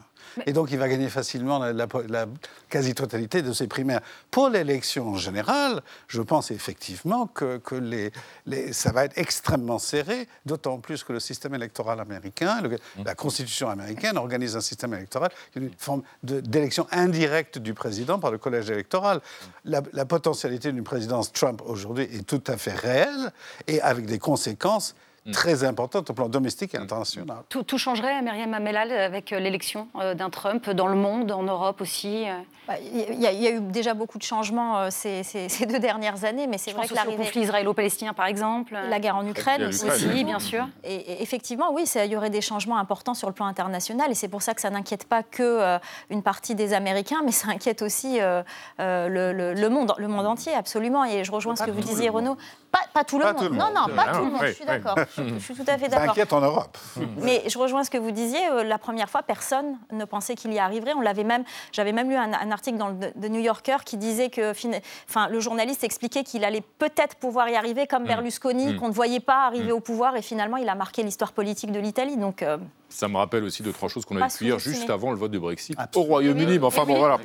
[0.46, 2.26] Et donc, il va gagner facilement la, la- la
[2.70, 4.02] quasi-totalité de ses primaires.
[4.32, 8.12] Pour l'élection générale, je pense effectivement que, que les,
[8.46, 13.16] les- ça va être extrêmement serré, d'autant plus que le système électoral américain, le- la
[13.16, 18.70] Constitution américaine organise un système électoral, une forme d'élection indirecte du président par le collège
[18.70, 19.22] électoral.
[19.66, 23.32] La, la potentialité d'une présidence Trump aujourd'hui est tout à fait réelle
[23.68, 24.96] et avec des conséquences
[25.32, 27.38] très importantes au plan domestique et international.
[27.50, 31.44] Tout, tout changerait, Myriam Mamelal, avec euh, l'élection euh, d'un Trump dans le monde, en
[31.44, 32.34] Europe aussi euh?
[32.68, 35.66] Bah, Il y, a- il y a eu déjà beaucoup de changements ces, ces- ces
[35.66, 37.18] deux dernières années, mais c'est Je vrai pense que l'arrivée...
[37.24, 38.76] conflit israélo-palestinien, par exemple.
[38.90, 39.86] La guerre en Ukraine aussi.
[40.24, 40.68] bien sûr.
[40.84, 44.16] Et, et effectivement, oui, il y aurait des changements importants sur le plan international, et
[44.16, 45.78] c'est pour ça que ça n'inquiète pas que euh,
[46.10, 48.44] une partie des Américains, mais ça inquiète aussi euh,
[48.80, 51.06] euh, le, le- le monde, le monde entier, absolument.
[51.06, 52.38] Et je rejoins ce que vous disiez, Renaud.
[52.72, 53.44] Pas, pas tout le Pas monde.
[53.48, 53.74] tout le non, monde.
[53.90, 54.40] non, pas Ah, tout le monde.
[54.42, 54.68] oui, je suis oui.
[54.68, 54.96] d'accord.
[55.18, 56.12] Je, je suis tout à fait Ça d'accord.
[56.12, 56.78] inquiète en Europe.
[57.18, 58.48] Mais je rejoins ce que vous disiez.
[58.50, 60.94] euh, la première fois, personne ne pensait qu'il y arriverait.
[60.96, 61.44] On l'avait même.
[61.72, 64.70] J'avais même lu un, un article dans le The New Yorker qui disait que, fin-
[65.10, 69.20] enfin, le journaliste expliquait qu'il allait peut-être pouvoir y arriver, comme Berlusconi, qu'on ne voyait
[69.20, 72.18] pas arriver au pouvoir, et finalement, il a marqué l'histoire politique de l'Italie.
[72.18, 72.58] Donc, euh,
[72.90, 74.30] Ça me rappelle aussi deux, trois choses qu'on pu dire
[74.60, 74.76] sous-estimé.
[74.76, 76.02] juste avant le vote du Brexit au.
[76.02, 76.60] Royaume-Uni.
[76.60, 77.18] Mais enfin, bon, voilà.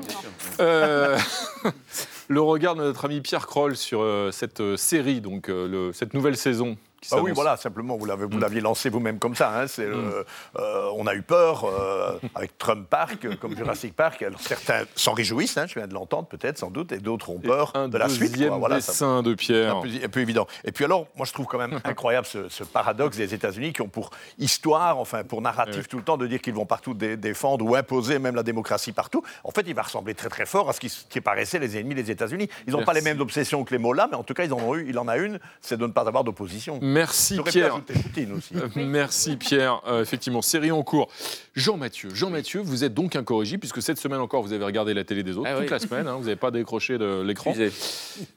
[0.60, 1.18] Euh,
[2.28, 6.14] le regard de notre ami Pierre Kroll sur euh, cette euh, série, donc euh, cette
[6.14, 6.76] nouvelle saison.
[7.12, 9.52] Ah oui, voilà, simplement, vous l'avez- vous l'aviez lancé vous-même comme ça.
[9.60, 10.24] hein, c'est le-
[10.58, 14.22] euh, on a eu peur euh, avec Trump Park, euh, comme Jurassic Park.
[14.22, 17.38] Alors, certains s'en réjouissent, hein, je viens de l'entendre peut-être, sans doute, et d'autres ont
[17.38, 18.32] peur Un de la suite.
[18.32, 19.76] deuxième quoi, voilà, ça- dessin de Pierre.
[19.76, 20.46] un peu, un peu évident.
[20.64, 23.82] Et puis alors, moi je trouve quand même incroyable ce, ce paradoxe des États-Unis qui
[23.82, 27.16] ont pour histoire, enfin pour narratif tout le temps de dire qu'ils vont partout dé-
[27.16, 29.22] défendre ou imposer même la démocratie partout.
[29.44, 31.94] En fait, il va ressembler très très fort à ce qui, qui paraissait les ennemis
[31.94, 32.48] des États-Unis.
[32.66, 34.58] Ils n'ont pas les mêmes obsessions que les mots-là, mais en tout cas, ils en
[34.58, 34.86] ont eu.
[34.88, 36.78] Il en a une, c'est de ne pas avoir d'opposition.
[36.94, 37.80] Merci J'aurais pu Pierre.
[37.82, 38.54] Poutine aussi.
[38.56, 39.82] Euh, Merci Pierre.
[39.86, 41.08] Euh, effectivement, série en cours.
[41.54, 45.22] Jean-Mathieu, Jean-Mathieu, vous êtes donc incorrigible puisque cette semaine encore vous avez regardé la télé
[45.22, 45.70] des autres Ah toute oui.
[45.70, 46.08] la semaine.
[46.08, 47.54] hein, vous n'avez pas décroché de l'écran.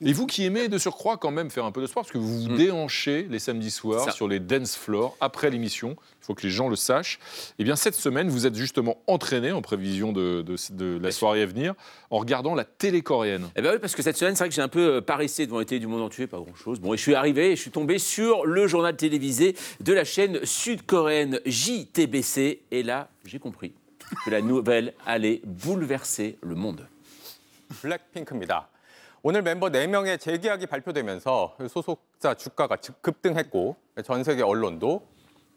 [0.01, 2.17] Et vous qui aimez de surcroît quand même faire un peu de sport parce que
[2.17, 2.57] vous vous Mm.
[2.57, 4.11] déhanchez les samedis soirs Ça.
[4.11, 5.95] sur les dance floors après l'émission.
[6.21, 7.19] Il faut que les gens le sachent.
[7.57, 11.41] Eh bien cette semaine, vous êtes justement entraîné en prévision de, de- de la soirée
[11.41, 11.73] à venir
[12.09, 13.47] en regardant la télé coréenne.
[13.55, 15.45] Eh ben oui, parce que cette semaine, c'est vrai que j'ai un peu euh, paressé
[15.45, 16.79] devant les télés du monde entier, pas grand-chose.
[16.79, 20.04] Bon, et je suis arrivé et je suis tombé sur le journal télévisé de la
[20.04, 22.62] chaîne sud-coréenne JTBC.
[22.70, 23.74] Et là, j'ai compris
[24.24, 26.86] que la nouvelle allait bouleverser le monde.
[27.80, 28.68] 블랙핑크입니다.
[29.22, 35.06] 오늘 멤버 4명의 재계약이 발표되면서 소속자 주가가 급등했고 전 세계 언론도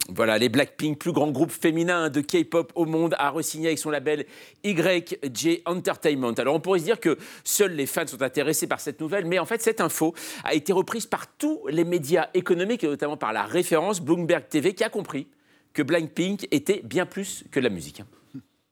[0.08, 3.90] Voilà, les Blackpink, plus grand groupe féminin de K-pop au monde, a re-signé avec son
[3.90, 4.26] label
[4.64, 6.32] YG Entertainment.
[6.32, 9.38] Alors on pourrait se dire que seuls les fans sont intéressés par cette nouvelle, mais
[9.38, 13.32] en fait cette info a été reprise par tous les médias économiques, et notamment par
[13.32, 15.28] la référence Bloomberg TV, qui a compris
[15.72, 18.02] que Blackpink était bien plus que la musique.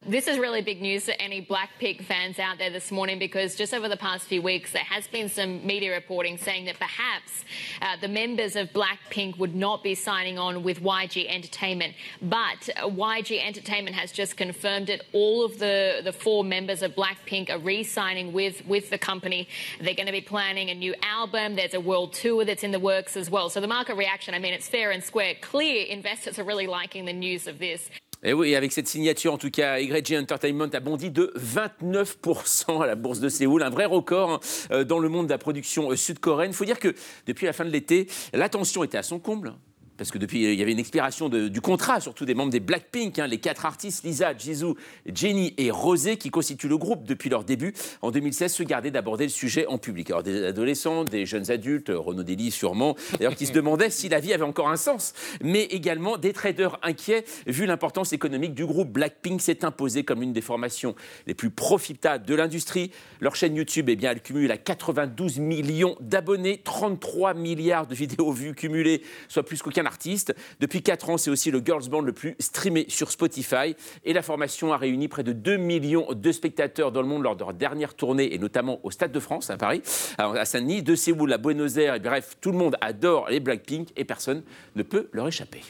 [0.08, 3.74] This is really big news for any Blackpink fans out there this morning because just
[3.74, 7.44] over the past few weeks, there has been some media reporting saying that perhaps
[7.82, 11.94] uh, the members of Blackpink would not be signing on with YG Entertainment.
[12.22, 15.04] But YG Entertainment has just confirmed it.
[15.12, 19.46] All of the, the four members of Blackpink are re signing with, with the company.
[19.78, 21.54] They're going to be planning a new album.
[21.54, 23.50] There's a world tour that's in the works as well.
[23.50, 25.34] So the market reaction, I mean, it's fair and square.
[25.42, 27.90] Clear investors are really liking the news of this.
[28.24, 32.86] Et oui, avec cette signature, en tout cas, YG Entertainment a bondi de 29% à
[32.86, 34.40] la bourse de Séoul, un vrai record hein,
[34.72, 36.50] euh, dans le monde de la production euh, sud-coréenne.
[36.50, 36.94] Il faut dire que
[37.26, 39.54] depuis la fin de l'été, l'attention était à son comble
[39.98, 43.18] parce que depuis, il y avait une expiration du contrat, surtout des membres des Blackpink,
[43.18, 44.76] hein, les quatre artistes, Lisa, Jisoo,
[45.12, 49.24] Jennie et Rosé, qui constituent le groupe depuis leur début, en 2016, se gardaient d'aborder
[49.24, 50.10] le sujet en public.
[50.10, 54.20] Alors des adolescents, des jeunes adultes, Renaud Dely sûrement, d'ailleurs, qui se demandaient si la
[54.20, 58.92] vie avait encore un sens, mais également des traders inquiets, vu l'importance économique du groupe.
[58.92, 60.94] Blackpink s'est imposé comme l'une des formations
[61.26, 62.92] les plus profitables de l'industrie.
[63.20, 68.30] Leur chaîne YouTube, eh bien, elle cumule à 92 millions d'abonnés, 33 milliards de vidéos
[68.30, 70.34] vues cumulées, soit plus qu'aucun artiste.
[70.60, 73.74] Depuis 4 ans, c'est aussi le girls band le plus streamé sur Spotify.
[74.04, 77.34] Et la formation a réuni près de 2 millions de spectateurs dans le monde lors
[77.34, 79.82] de leur dernière tournée, et notamment au Stade de France, à Paris,
[80.18, 81.96] à Saint-Denis, de Séoul à Buenos Aires.
[81.96, 84.42] Et bref, tout le monde adore les Blackpink et personne
[84.76, 85.62] ne peut leur échapper.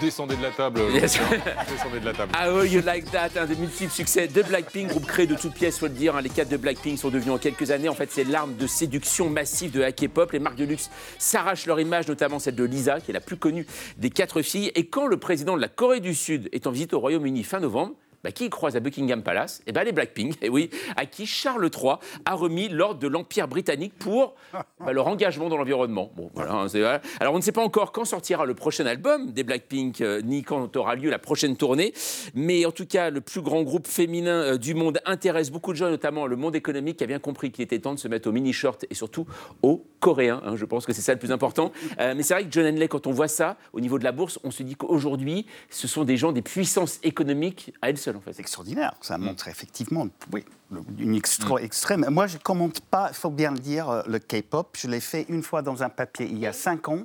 [0.00, 0.80] Descendez de la table.
[0.92, 2.32] Descendez de la table.
[2.40, 5.54] Ah oh, you like that, un des multiples succès de Blackpink, groupe créé de toutes
[5.54, 6.14] pièces, faut le dire.
[6.14, 6.20] hein.
[6.20, 9.28] Les quatre de Blackpink sont devenus en quelques années, en fait, c'est l'arme de séduction
[9.28, 10.30] massive de la K-pop.
[10.32, 13.36] Les marques de luxe s'arrachent leur image, notamment celle de Lisa, qui est la plus
[13.36, 14.70] connue des quatre filles.
[14.74, 17.58] Et quand le président de la Corée du Sud est en visite au Royaume-Uni fin
[17.60, 19.62] novembre, bah, qui croise à Buckingham Palace?
[19.66, 23.48] Eh ben les Blackpink, et oui, à qui Charles III a remis l'ordre de l'Empire
[23.48, 26.10] britannique pour bah, leur engagement dans l'environnement.
[26.16, 27.00] Bon, voilà, hein.
[27.20, 30.42] Alors on ne sait pas encore quand sortira le prochain album des Blackpink, euh, ni
[30.42, 31.92] quand aura lieu la prochaine tournée,
[32.34, 35.76] mais en tout cas, le plus grand groupe féminin euh, du monde intéresse beaucoup de
[35.78, 38.28] gens, notamment le monde économique qui a bien compris qu'il était temps de se mettre
[38.28, 39.26] au mini-short et surtout
[39.62, 40.40] aux Coréens.
[40.44, 40.56] hein.
[40.56, 41.72] je pense que c'est ça le plus important.
[42.00, 44.12] Euh, mais c'est vrai que John Henley, quand on voit ça au niveau de la
[44.12, 48.16] bourse, on se dit qu'aujourd'hui, ce sont des gens des puissances économiques à elles seules.
[48.16, 48.32] En fait.
[48.32, 48.92] C'est extraordinaire.
[49.00, 52.06] Ça montre effectivement oui, le- une extra extrême.
[52.10, 54.76] Moi, je ne commente pas, il faut bien le dire, euh, le K-pop.
[54.78, 57.00] Je l'ai fait une fois dans un papier il y a cinq ans.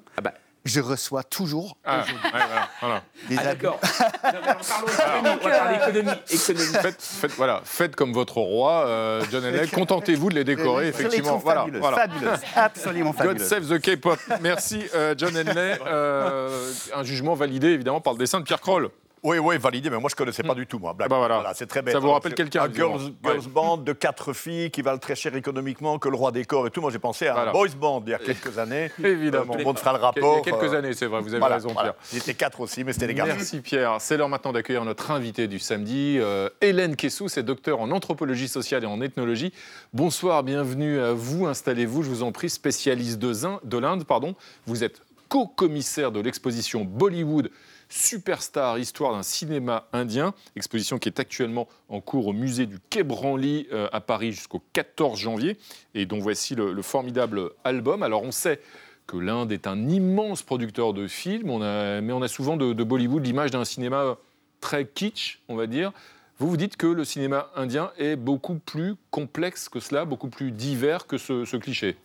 [0.66, 3.04] Je reçois toujours Ah, ouais, voilà, voilà.
[3.28, 3.80] des Ah, d'accord.
[4.62, 6.12] parler économie.
[6.30, 6.74] économie.
[6.82, 9.68] Faites, faites- voilà, faites comme votre roi, euh, John Henley.
[9.74, 11.38] Contentez-vous de les décorer, les effectivement.
[11.38, 11.98] Voilà, fabuleuses, voilà.
[11.98, 13.48] fabuleuses, absolument God fabuleuses.
[13.48, 14.18] save the K-pop.
[14.42, 15.80] Merci, euh, John Henley.
[15.86, 18.90] Euh, un jugement validé, évidemment, par le dessin de Pierre Kroll.
[19.24, 20.92] Oui, oui, validé, mais moi je ne connaissais pas du tout, moi.
[20.92, 21.10] Black.
[21.10, 21.54] bah voilà.
[21.56, 21.94] c'est très bête.
[21.94, 23.12] Ça vous rappelle quelqu'un, Un girls,
[23.50, 26.72] band de quatre filles qui valent très cher économiquement, que le roi des corps et
[26.72, 26.82] tout.
[26.82, 27.52] Moi j'ai pensé à Voilà.
[27.52, 28.92] un boys band il y a quelques années.
[29.04, 29.54] Évidemment.
[29.54, 30.42] Euh, Tout le monde fera le Il y a rapport.
[30.42, 31.70] quelques euh, années, c'est vrai, vous avez voilà, raison.
[31.70, 31.94] Pierre.
[32.14, 33.34] Étaient quatre aussi, mais c'était des garçons.
[33.38, 33.96] Merci Pierre.
[34.00, 38.50] C'est l'heure maintenant d'accueillir notre invitée du samedi, euh, Hélène Kessou, c'est docteur en anthropologie
[38.50, 39.54] sociale et en ethnologie.
[39.94, 44.36] Bonsoir, bienvenue à vous, installez-vous, je vous en prie, spécialiste de l'Inde, pardon.
[44.68, 47.50] Vous êtes co-commissaire de l'exposition Bollywood
[47.90, 53.04] Superstar, histoire d'un cinéma indien, exposition qui est actuellement en cours au musée du Quai
[53.04, 55.58] Branly euh, à Paris jusqu'au 14 janvier,
[55.94, 58.04] et dont voici le, le formidable album.
[58.04, 58.60] Alors on sait
[59.08, 61.60] que l'Inde est un immense producteur de films,
[62.02, 64.18] mais on a souvent de, Bollywood l'image d'un cinéma
[64.62, 65.92] très kitsch, on va dire.
[66.40, 70.52] Vous vous dites que le cinéma indien est beaucoup plus complexe que cela, beaucoup plus
[70.52, 71.96] divers que ce cliché?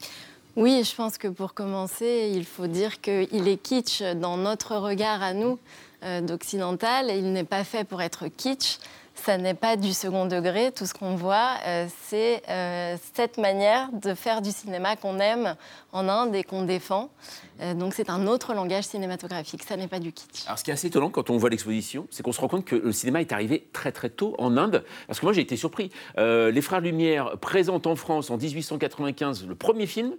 [0.60, 5.22] Oui, je pense que pour commencer, il faut dire qu'il est kitsch dans notre regard
[5.22, 5.56] à nous
[6.02, 7.12] euh, d'occidental.
[7.14, 8.80] Il n'est pas fait pour être kitsch.
[9.24, 10.72] Ça n'est pas du second degré.
[10.72, 15.56] Tout ce qu'on voit, euh, c'est euh, cette manière de faire du cinéma qu'on aime
[15.92, 17.10] en Inde et qu'on défend.
[17.60, 20.46] Euh, donc c'est un autre langage cinématographique, ça n'est pas du kitsch.
[20.46, 22.64] Alors ce qui est assez étonnant quand on voit l'exposition, c'est qu'on se rend compte
[22.64, 24.84] que le cinéma est arrivé très très tôt en Inde.
[25.06, 25.90] Parce que moi j'ai été surpris.
[26.16, 30.14] les Frères Lumière présentent en France en 1895 le premier film.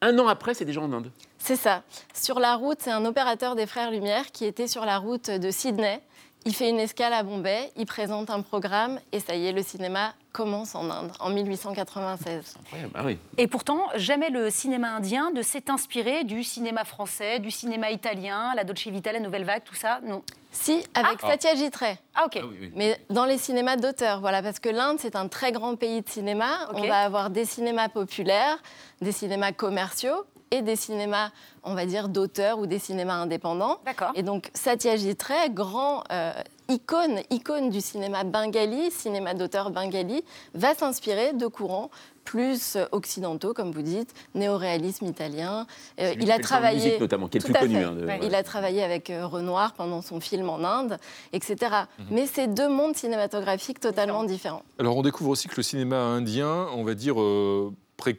[0.00, 1.10] Un an après, c'est déjà en Inde.
[1.38, 1.82] C'est ça.
[2.14, 5.50] Sur la route, c'est un opérateur des Frères Lumière qui était sur la route de
[5.50, 6.00] Sydney
[6.44, 9.62] il fait une escale à Bombay, il présente un programme et ça y est, le
[9.62, 12.56] cinéma commence en Inde en 1896.
[12.94, 13.18] Ah oui.
[13.38, 18.52] Et pourtant, jamais le cinéma indien ne s'est inspiré du cinéma français, du cinéma italien,
[18.54, 20.22] la Dolce Vita, la Nouvelle Vague, tout ça, non.
[20.50, 21.30] Si, avec ah.
[21.30, 21.96] Satyajit Ray.
[22.14, 22.38] Ah ok.
[22.42, 26.02] Ah Mais dans les cinémas d'auteur, voilà, parce que l'Inde c'est un très grand pays
[26.02, 26.68] de cinéma.
[26.74, 28.58] On va avoir des cinémas populaires,
[29.00, 30.24] des cinémas commerciaux
[30.54, 31.30] et des cinémas,
[31.64, 33.78] on va dire, d'auteurs ou des cinémas indépendants.
[33.84, 34.12] D'accord.
[34.14, 36.32] Et donc Satyajit Ray, grand euh,
[36.68, 40.22] icône, icône du cinéma bengali, cinéma d'auteur bengali,
[40.54, 41.90] va s'inspirer de courants
[42.24, 45.66] plus occidentaux, comme vous dites, néoréalisme italien.
[46.00, 47.76] Euh, il a travaillé, notamment, qui est plus connu.
[47.76, 50.98] Hein, Il a travaillé avec euh, Renoir pendant son film en Inde,
[51.34, 51.56] etc.
[51.98, 52.06] Mhm.
[52.12, 54.62] Mais c'est deux mondes cinématographiques totalement différents.
[54.78, 57.16] Alors on découvre aussi que le cinéma indien, on va dire,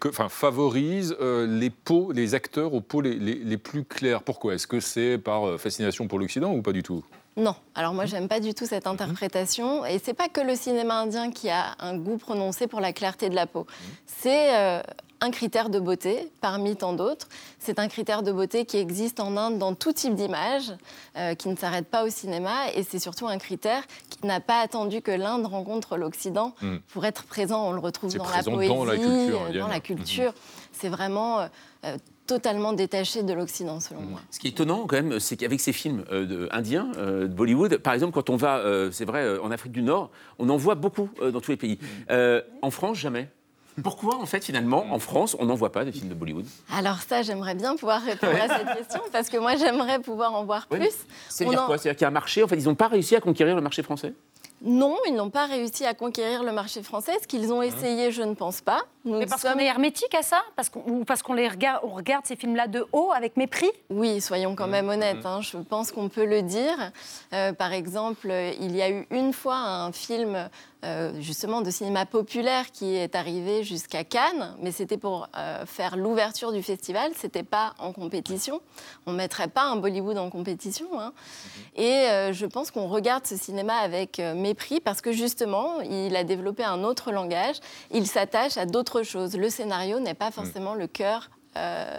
[0.08, 4.24] enfin, favorise euh, les peaux, les acteurs aux peaux les, plus clairs.
[4.24, 4.56] Pourquoi?
[4.56, 7.04] Est-ce que c'est par euh, fascination pour l'Occident ou pas du tout?
[7.38, 7.56] Non.
[7.76, 9.86] Alors moi, j'aime pas du tout cette interprétation.
[9.86, 13.30] Et c'est pas que le cinéma indien qui a un goût prononcé pour la clarté
[13.30, 13.68] de la peau.
[14.06, 14.82] C'est euh,
[15.22, 17.28] un critère de beauté parmi tant d'autres.
[17.60, 20.74] C'est un critère de beauté qui existe en Inde dans tout type d'image,
[21.18, 24.60] euh, qui ne s'arrête pas au cinéma, et c'est surtout un critère qui n'a pas
[24.60, 26.78] attendu que l'Inde rencontre l'Occident hmm.
[26.90, 27.68] pour être présent.
[27.68, 29.40] On le retrouve dans la poésie, dans la culture.
[29.54, 30.34] Dans la culture.
[30.72, 31.40] C'est vraiment
[31.86, 31.98] euh,
[32.28, 34.20] totalement détaché de l'Occident, selon moi.
[34.32, 37.94] Ce qui est étonnant, quand même, c'est qu'avec ces films euh, indiens, de Bollywood, par
[37.94, 38.62] exemple, quand on va,
[38.92, 41.80] c'est vrai, en Afrique du Nord, on en voit beaucoup dans tous les pays.
[42.10, 43.30] en France, jamais.
[43.84, 46.46] Pourquoi, en fait, finalement, en France, on n'en voit pas des films de Bollywood?
[46.74, 50.46] Alors ça, j'aimerais bien pouvoir répondre à cette question, parce que moi, j'aimerais pouvoir en
[50.46, 50.94] voir plus.
[51.30, 51.78] C'est-à-dire quoi?
[51.78, 53.62] C'est-à-dire qu'il y a un marché, en fait, ils n'ont pas réussi à conquérir le
[53.62, 54.14] marché français?
[54.62, 57.12] Non, ils n'ont pas réussi à conquérir le marché français.
[57.22, 58.84] Ce qu'ils ont essayé, je ne pense pas.
[59.06, 62.26] Mais parce qu'on est hermétique à ça parce Ou parce qu'on les regarde, on regarde
[62.26, 65.26] ces films-là de haut avec mépris Oui, soyons quand même honnêtes.
[65.26, 65.42] Hein.
[65.42, 66.92] Je pense qu'on peut le dire.
[67.34, 70.50] Euh, par exemple, il y a eu une fois un film
[70.86, 75.98] euh, justement de cinéma populaire qui est arrivé jusqu'à Cannes, mais c'était pour euh, faire
[75.98, 78.62] l'ouverture du festival, c'était pas en compétition.
[79.08, 80.86] On mettrait pas un Bollywood en compétition.
[81.00, 81.12] Hein.
[81.16, 81.84] Mhm.
[81.84, 86.24] Et euh, je pense qu'on regarde ce cinéma avec mépris parce que justement, il a
[86.24, 87.56] développé un autre langage,
[87.90, 89.36] il s'attache à d'autres choses.
[89.38, 90.34] Le scénario n'est pas mhm.
[90.34, 91.98] forcément le cœur euh,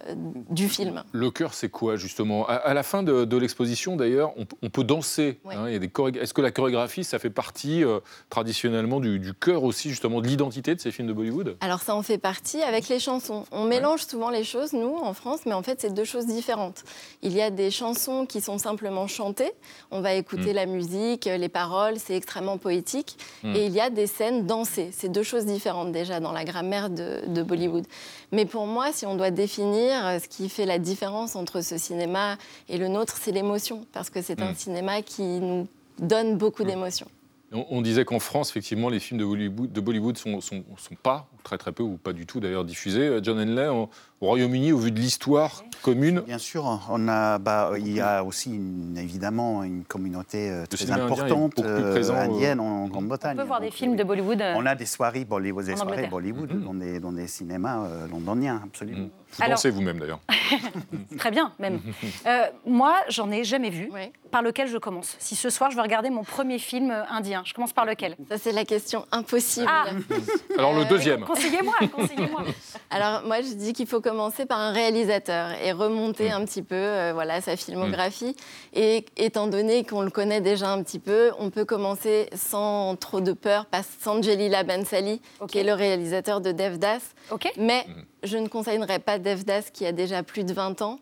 [0.51, 1.03] du film.
[1.13, 2.47] Le cœur, c'est quoi justement?
[2.47, 5.41] À, la fin de, l'exposition, d'ailleurs, on, peut danser.
[5.51, 10.27] Hein, Est-ce que la chorégraphie, ça fait partie euh, traditionnellement du, cœur aussi, justement, de
[10.27, 11.57] l'identité de ces films de Bollywood?
[11.61, 13.45] Alors ça en fait partie avec les chansons.
[13.51, 16.85] On mélange souvent les choses, nous, en France, mais en fait, c'est deux choses différentes.
[17.23, 19.53] Il y a des chansons qui sont simplement chantées.
[19.91, 20.57] On va écouter mm.
[20.57, 23.17] la musique, les paroles, c'est extrêmement poétique.
[23.43, 23.57] Mm.
[23.57, 24.91] Et il y a des scènes dansées.
[24.93, 27.87] C'est deux choses différentes déjà dans la grammaire de, de Bollywood.
[28.33, 31.79] Mais pour moi, si on doit définir euh, ce qui fait la différence entre ce
[31.79, 32.37] cinéma
[32.69, 34.57] et le nôtre, c'est l'émotion, parce que c'est un mm.
[34.57, 35.67] cinéma qui nous
[35.99, 36.67] donne beaucoup mm.
[36.67, 37.09] d'émotions.
[37.53, 41.29] On, disait qu'en France, effectivement, les films de Bollywood, de Bollywood sont, sont, sont, pas,
[41.45, 43.07] très très peu, ou pas du tout d'ailleurs diffusés.
[43.07, 43.89] Euh, John Henley, au
[44.21, 48.61] Royaume-Uni, au vu de l'histoire commune Bien sûr, on a, bah, il y a aussi
[48.97, 53.37] évidemment une communauté euh, très importante euh, indienne en Grande-Bretagne.
[53.39, 54.43] On peut voir des films de Bollywood.
[54.57, 56.65] On a des soirées Bollywood, des soirées Bollywood mm-hmm.
[56.65, 59.07] dans, des, dans, des, cinémas londoniens, absolument.
[59.07, 59.26] Mm-hmm.
[59.33, 60.21] Vous dansez vous-même d'ailleurs.
[61.19, 61.81] Très bien, même.
[62.27, 63.91] Euh, moi, j'en ai jamais vu.
[64.31, 67.55] Par lequel je commence Si ce soir, je veux regarder mon premier film indien, je
[67.55, 68.17] commence par lequel?
[68.29, 69.69] Ça, c'est la question impossible.
[69.69, 69.87] Ah.
[70.59, 71.25] Alors, le deuxième.
[71.25, 72.43] conseillez-moi, conseillez-moi.
[72.91, 76.75] Alors, moi, je dis qu'il faut commencer par un réalisateur et remonter un petit peu
[76.75, 78.35] euh, voilà, sa filmographie.
[78.73, 83.21] Et étant donné qu'on le connaît déjà un petit peu, on peut commencer sans trop
[83.21, 87.15] de peur par Sanjelila Bansali, qui est le réalisateur de Devdas.
[87.57, 87.87] Mais
[88.27, 90.99] je ne conseillerais pas Devdas, qui a déjà plus de 20 ans,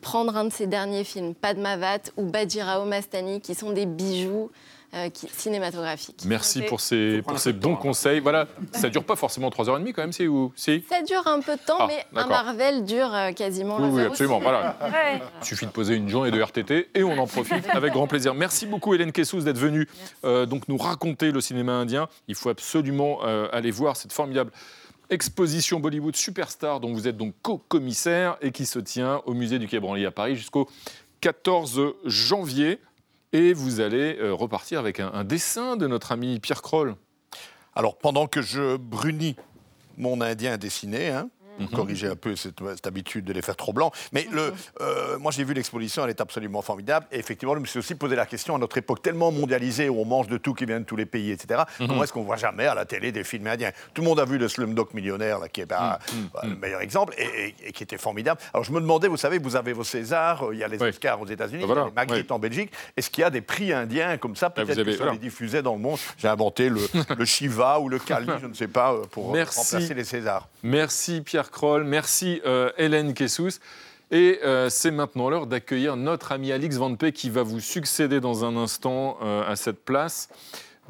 [0.00, 4.50] prendre un de ses derniers films, Padmavat ou Bajirao Mastani, qui sont des bijoux
[4.94, 6.22] euh, cinématographiques.
[6.24, 8.20] Merci pour ces, pour ces bons conseils.
[8.20, 11.56] Voilà, ça dure pas forcément 3h30 quand même, c'est où si Ça dure un peu
[11.56, 14.38] de temps, ah, mais un Marvel dure euh, quasiment Oui, oui absolument.
[14.38, 14.76] Voilà.
[15.40, 18.34] Il suffit de poser une journée de RTT et on en profite avec grand plaisir.
[18.34, 19.88] Merci beaucoup Hélène Kessous d'être venue
[20.24, 22.08] euh, donc nous raconter le cinéma indien.
[22.28, 23.20] Il faut absolument
[23.52, 24.52] aller voir cette formidable
[25.10, 29.66] exposition Bollywood Superstar dont vous êtes donc co-commissaire et qui se tient au musée du
[29.66, 30.68] Quai Branly à Paris jusqu'au
[31.20, 32.78] 14 janvier.
[33.32, 36.94] Et vous allez euh, repartir avec un, dessin de notre ami Pierre Kroll.
[37.74, 39.34] Alors, pendant que je brunis
[39.96, 41.28] mon Indien dessiné, hein,
[41.58, 41.68] Mhm.
[41.68, 43.92] corriger un peu cette, cette habitude de les faire trop blancs.
[44.12, 47.06] Mais le, euh, moi, j'ai vu l'exposition, elle est absolument formidable.
[47.12, 50.00] Et effectivement, je me suis aussi posé la question à notre époque tellement mondialisée où
[50.00, 51.62] on mange de tout qui vient de tous les pays, etc.
[51.80, 51.88] Mhm.
[51.88, 53.70] Comment est-ce qu'on voit jamais à la télé des films indiens?
[53.92, 56.50] Tout le monde a vu le Slumdog Millionnaire, là, qui est bah, Mhm.
[56.50, 58.40] le meilleur exemple et, et- et qui était formidable.
[58.52, 60.82] Alors, je me demandais, vous savez, vous avez vos Césars, euh, il y a les
[60.82, 62.72] Oscars aux États-Unis, Voilà, il y a les Magritte en Belgique.
[62.96, 65.18] Est-ce qu'il y a des prix indiens comme ça Peut-être vous avez- que ça les
[65.18, 65.98] diffusait dans le monde?
[66.18, 66.80] J'ai inventé le,
[67.18, 69.58] le Shiva ou le Kali, je ne sais pas, pour Merci.
[69.74, 70.48] remplacer les Césars.
[70.62, 73.58] Merci Pierre Kroll, merci euh, Hélène Kessous.
[74.10, 78.20] Et euh, c'est maintenant l'heure d'accueillir notre ami Alix Van Pee qui va vous succéder
[78.20, 80.28] dans un instant euh, à cette place.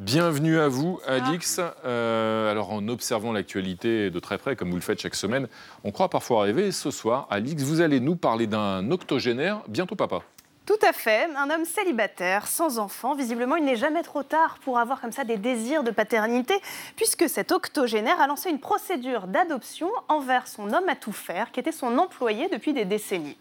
[0.00, 1.60] Bienvenue à vous, Alix.
[1.84, 5.46] Euh, alors, en observant l'actualité de très près, comme vous le faites chaque semaine,
[5.84, 6.72] on croit parfois rêver.
[6.72, 10.22] Ce soir, Alix, vous allez nous parler d'un octogénaire, bientôt papa.
[10.66, 13.14] Tout à fait, un homme célibataire, sans enfant.
[13.14, 16.54] Visiblement, il n'est jamais trop tard pour avoir comme ça des désirs de paternité,
[16.96, 21.60] puisque cet octogénaire a lancé une procédure d'adoption envers son homme à tout faire, qui
[21.60, 23.36] était son employé depuis des décennies.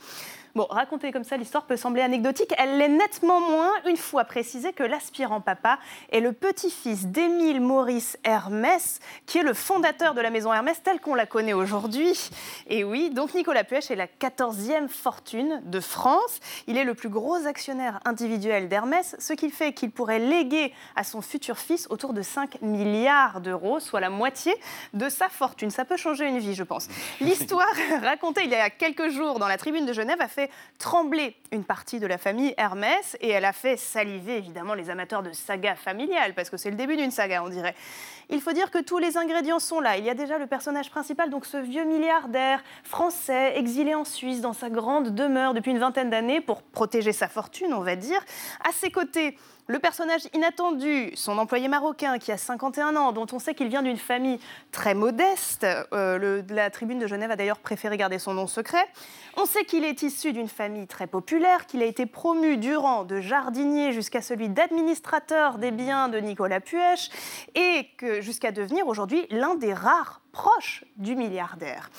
[0.55, 2.53] Bon, raconter comme ça, l'histoire peut sembler anecdotique.
[2.59, 5.79] Elle l'est nettement moins une fois précisé que l'aspirant papa
[6.11, 10.99] est le petit-fils d'Émile Maurice Hermès, qui est le fondateur de la maison Hermès telle
[10.99, 12.29] qu'on la connaît aujourd'hui.
[12.67, 16.39] Et oui, donc Nicolas Puech est la 14e fortune de France.
[16.67, 21.03] Il est le plus gros actionnaire individuel d'Hermès, ce qui fait qu'il pourrait léguer à
[21.03, 24.53] son futur fils autour de 5 milliards d'euros, soit la moitié
[24.93, 25.71] de sa fortune.
[25.71, 26.89] Ça peut changer une vie, je pense.
[27.21, 27.73] L'histoire
[28.03, 30.42] racontée il y a quelques jours dans la tribune de Genève a fait
[30.79, 35.23] trembler une partie de la famille Hermès et elle a fait saliver évidemment les amateurs
[35.23, 37.75] de saga familiale, parce que c'est le début d'une saga, on dirait.
[38.29, 39.97] Il faut dire que tous les ingrédients sont là.
[39.97, 44.41] Il y a déjà le personnage principal, donc ce vieux milliardaire français, exilé en Suisse
[44.41, 48.23] dans sa grande demeure depuis une vingtaine d'années pour protéger sa fortune, on va dire.
[48.67, 49.37] À ses côtés,
[49.67, 53.81] le personnage inattendu, son employé marocain qui a 51 ans, dont on sait qu'il vient
[53.81, 54.39] d'une famille
[54.71, 55.65] très modeste.
[55.93, 58.85] Euh, la tribune de Genève a d'ailleurs préféré garder son nom secret.
[59.37, 63.05] On sait qu'il est issu d'une famille très populaire, qu'il a été promu du rang
[63.05, 67.09] de jardinier jusqu'à celui d'administrateur des biens de Nicolas Puech
[67.55, 71.89] et que jusqu'à devenir aujourd'hui l'un des rares proches du milliardaire.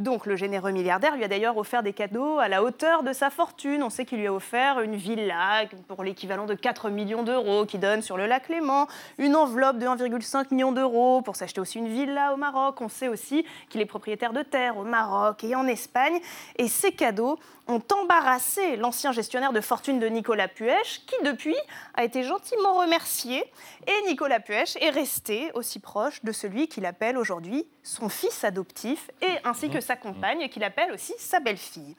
[0.00, 3.30] Donc le généreux milliardaire lui a d'ailleurs offert des cadeaux à la hauteur de sa
[3.30, 3.80] fortune.
[3.84, 7.78] On sait qu'il lui a offert une villa pour l'équivalent de 4 millions d'euros qui
[7.78, 8.88] donne sur le lac Léman,
[9.18, 12.80] une enveloppe de 1,5 million d'euros pour s'acheter aussi une villa au Maroc.
[12.80, 16.18] On sait aussi qu'il est propriétaire de terres au Maroc et en Espagne.
[16.56, 21.56] Et ces cadeaux ont embarrassé l'ancien gestionnaire de fortune de Nicolas Puech, qui depuis
[21.94, 23.44] a été gentiment remercié.
[23.86, 29.10] Et Nicolas Puech est resté aussi proche de celui qu'il appelle aujourd'hui son fils adoptif,
[29.22, 31.96] et ainsi que sa compagne, qu'il appelle aussi sa belle-fille.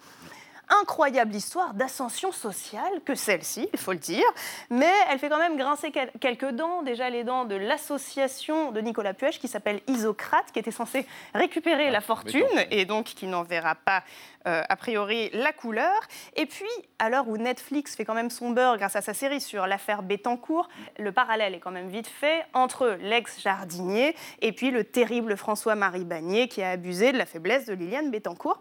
[0.81, 4.25] Incroyable histoire d'ascension sociale que celle-ci, il faut le dire,
[4.69, 8.81] mais elle fait quand même grincer quel- quelques dents, déjà les dents de l'association de
[8.81, 13.43] Nicolas Puech qui s'appelle Isocrate, qui était censée récupérer la fortune et donc qui n'en
[13.43, 14.03] verra pas
[14.47, 15.99] euh, a priori la couleur.
[16.35, 16.65] Et puis,
[16.99, 20.03] à l'heure où Netflix fait quand même son beurre grâce à sa série sur l'affaire
[20.03, 26.05] Bettencourt, le parallèle est quand même vite fait entre l'ex-jardinier et puis le terrible François-Marie
[26.05, 28.59] Bagné qui a abusé de la faiblesse de Liliane Bettencourt.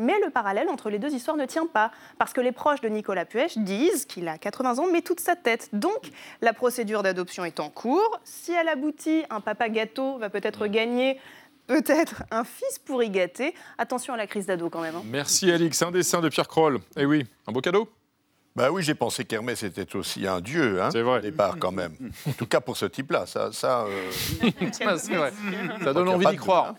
[0.00, 2.88] Mais le parallèle entre les deux histoires ne tient pas, parce que les proches de
[2.88, 5.68] Nicolas Puech disent qu'il a 80 ans, mais toute sa tête.
[5.72, 8.18] Donc, la procédure d'adoption est en cours.
[8.24, 11.20] Si elle aboutit, un papa gâteau va peut-être gagner
[11.66, 13.54] peut-être un fils pour y gâter.
[13.78, 14.96] Attention à la crise d'ado quand même.
[14.96, 15.02] hein.
[15.04, 16.80] Merci Alix, un dessin de Pierre Kroll.
[16.96, 17.88] Eh oui, un beau cadeau
[18.56, 21.94] Bah oui, j'ai pensé qu'Hermès était aussi un dieu, hein, au départ quand même.
[22.28, 23.52] En tout cas pour ce type-là, ça...
[23.52, 24.10] ça euh,
[24.72, 25.32] c'est vrai.
[25.84, 26.74] Ça donne envie d'y croire.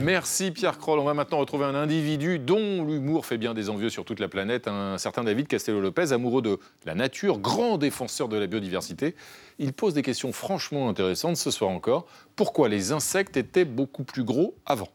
[0.00, 0.98] Merci Pierre Kroll.
[0.98, 4.28] On va maintenant retrouver un individu dont l'humour fait bien des envieux sur toute la
[4.28, 9.14] planète, un certain David Castello-Lopez, amoureux de la nature, grand défenseur de la biodiversité.
[9.60, 12.06] Il pose des questions franchement intéressantes ce soir encore.
[12.34, 14.88] Pourquoi les insectes étaient beaucoup plus gros avant?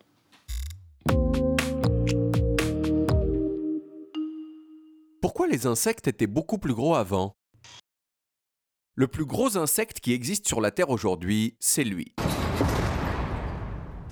[5.37, 7.37] Pourquoi les insectes étaient beaucoup plus gros avant?
[8.95, 12.15] Le plus gros insecte qui existe sur la Terre aujourd'hui, c'est lui.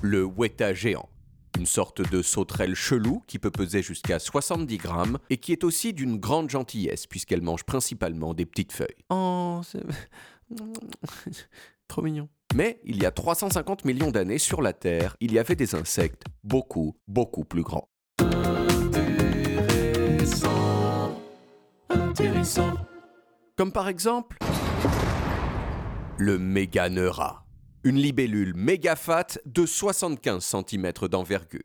[0.04, 1.10] Le weta géant.
[1.58, 5.94] Une sorte de sauterelle chelou qui peut peser jusqu'à 70 grammes et qui est aussi
[5.94, 9.04] d'une grande gentillesse puisqu'elle mange principalement des petites feuilles.
[9.10, 9.82] Oh, c'est...
[11.88, 12.30] Trop mignon.
[12.54, 16.22] Mais il y a 350 millions d'années sur la Terre, il y avait des insectes
[16.44, 17.90] beaucoup, beaucoup plus grands.
[20.26, 20.65] Intéressant.
[23.58, 24.38] Comme par exemple
[26.18, 27.46] le méganeura,
[27.84, 31.62] une libellule méga fat de 75 cm d'envergure.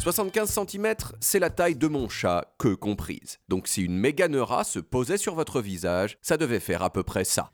[0.00, 3.38] 75 cm, c'est la taille de mon chat, que comprise.
[3.48, 7.02] Donc si une méga neura se posait sur votre visage, ça devait faire à peu
[7.02, 7.52] près ça.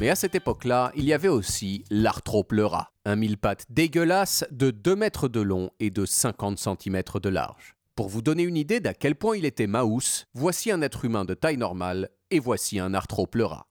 [0.00, 4.96] Mais à cette époque-là, il y avait aussi l'arthropleura, un mille pattes dégueulasse de 2
[4.96, 7.76] mètres de long et de 50 cm de large.
[8.00, 11.26] Pour vous donner une idée d'à quel point il était maous, voici un être humain
[11.26, 13.66] de taille normale et voici un arthropleura.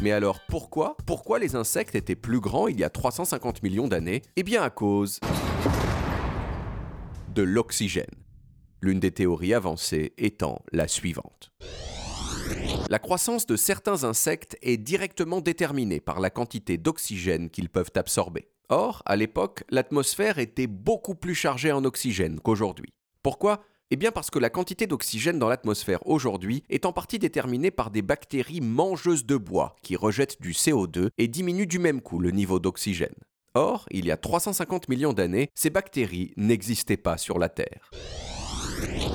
[0.00, 0.96] Mais alors pourquoi?
[1.04, 4.22] Pourquoi les insectes étaient plus grands il y a 350 millions d'années?
[4.36, 5.20] Eh bien à cause
[7.34, 8.06] de l'oxygène.
[8.80, 11.52] L'une des théories avancées étant la suivante.
[12.88, 18.48] La croissance de certains insectes est directement déterminée par la quantité d'oxygène qu'ils peuvent absorber.
[18.70, 22.94] Or, à l'époque, l'atmosphère était beaucoup plus chargée en oxygène qu'aujourd'hui.
[23.26, 23.64] Pourquoi?
[23.90, 27.90] Eh bien parce que la quantité d'oxygène dans l'atmosphère aujourd'hui est en partie déterminée par
[27.90, 32.30] des bactéries mangeuses de bois qui rejettent du CO2 et diminuent du même coup le
[32.30, 33.16] niveau d'oxygène.
[33.54, 37.90] Or, il y a 350 millions d'années, ces bactéries n'existaient pas sur la Terre.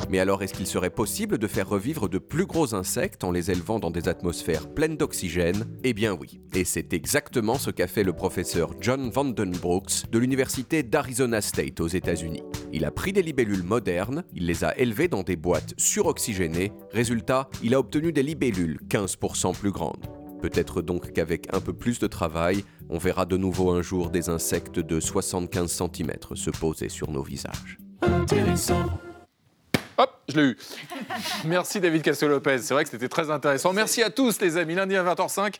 [0.09, 3.49] Mais alors est-ce qu'il serait possible de faire revivre de plus gros insectes en les
[3.49, 5.65] élevant dans des atmosphères pleines d'oxygène?
[5.83, 6.41] Eh bien oui.
[6.53, 11.87] Et c'est exactement ce qu'a fait le professeur John Vandenbrooks de l'université d'Arizona State aux
[11.87, 12.43] États-Unis.
[12.73, 16.73] Il a pris des libellules modernes, il les a élevées dans des boîtes suroxygénées.
[16.91, 20.05] Résultat, il a obtenu des libellules 15% plus grandes.
[20.41, 24.29] Peut-être donc qu'avec un peu plus de travail, on verra de nouveau un jour des
[24.29, 27.77] insectes de 75 cm se poser sur nos visages.
[28.01, 28.89] Intéressant.
[29.97, 30.57] Hop, je l'ai eu.
[31.45, 32.59] Merci David Castel-Lopez.
[32.59, 33.73] C'est vrai que c'était très intéressant.
[33.73, 34.75] Merci à tous les amis.
[34.75, 35.55] Lundi à 20h05,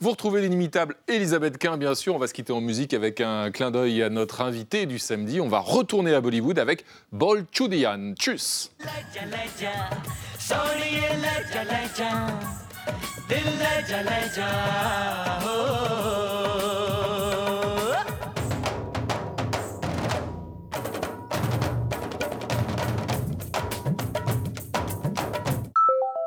[0.00, 2.14] vous retrouvez l'inimitable Elisabeth Quint, bien sûr.
[2.14, 5.40] On va se quitter en musique avec un clin d'œil à notre invité du samedi.
[5.40, 8.14] On va retourner à Bollywood avec Bol Chudian.
[8.14, 8.70] Tchuss.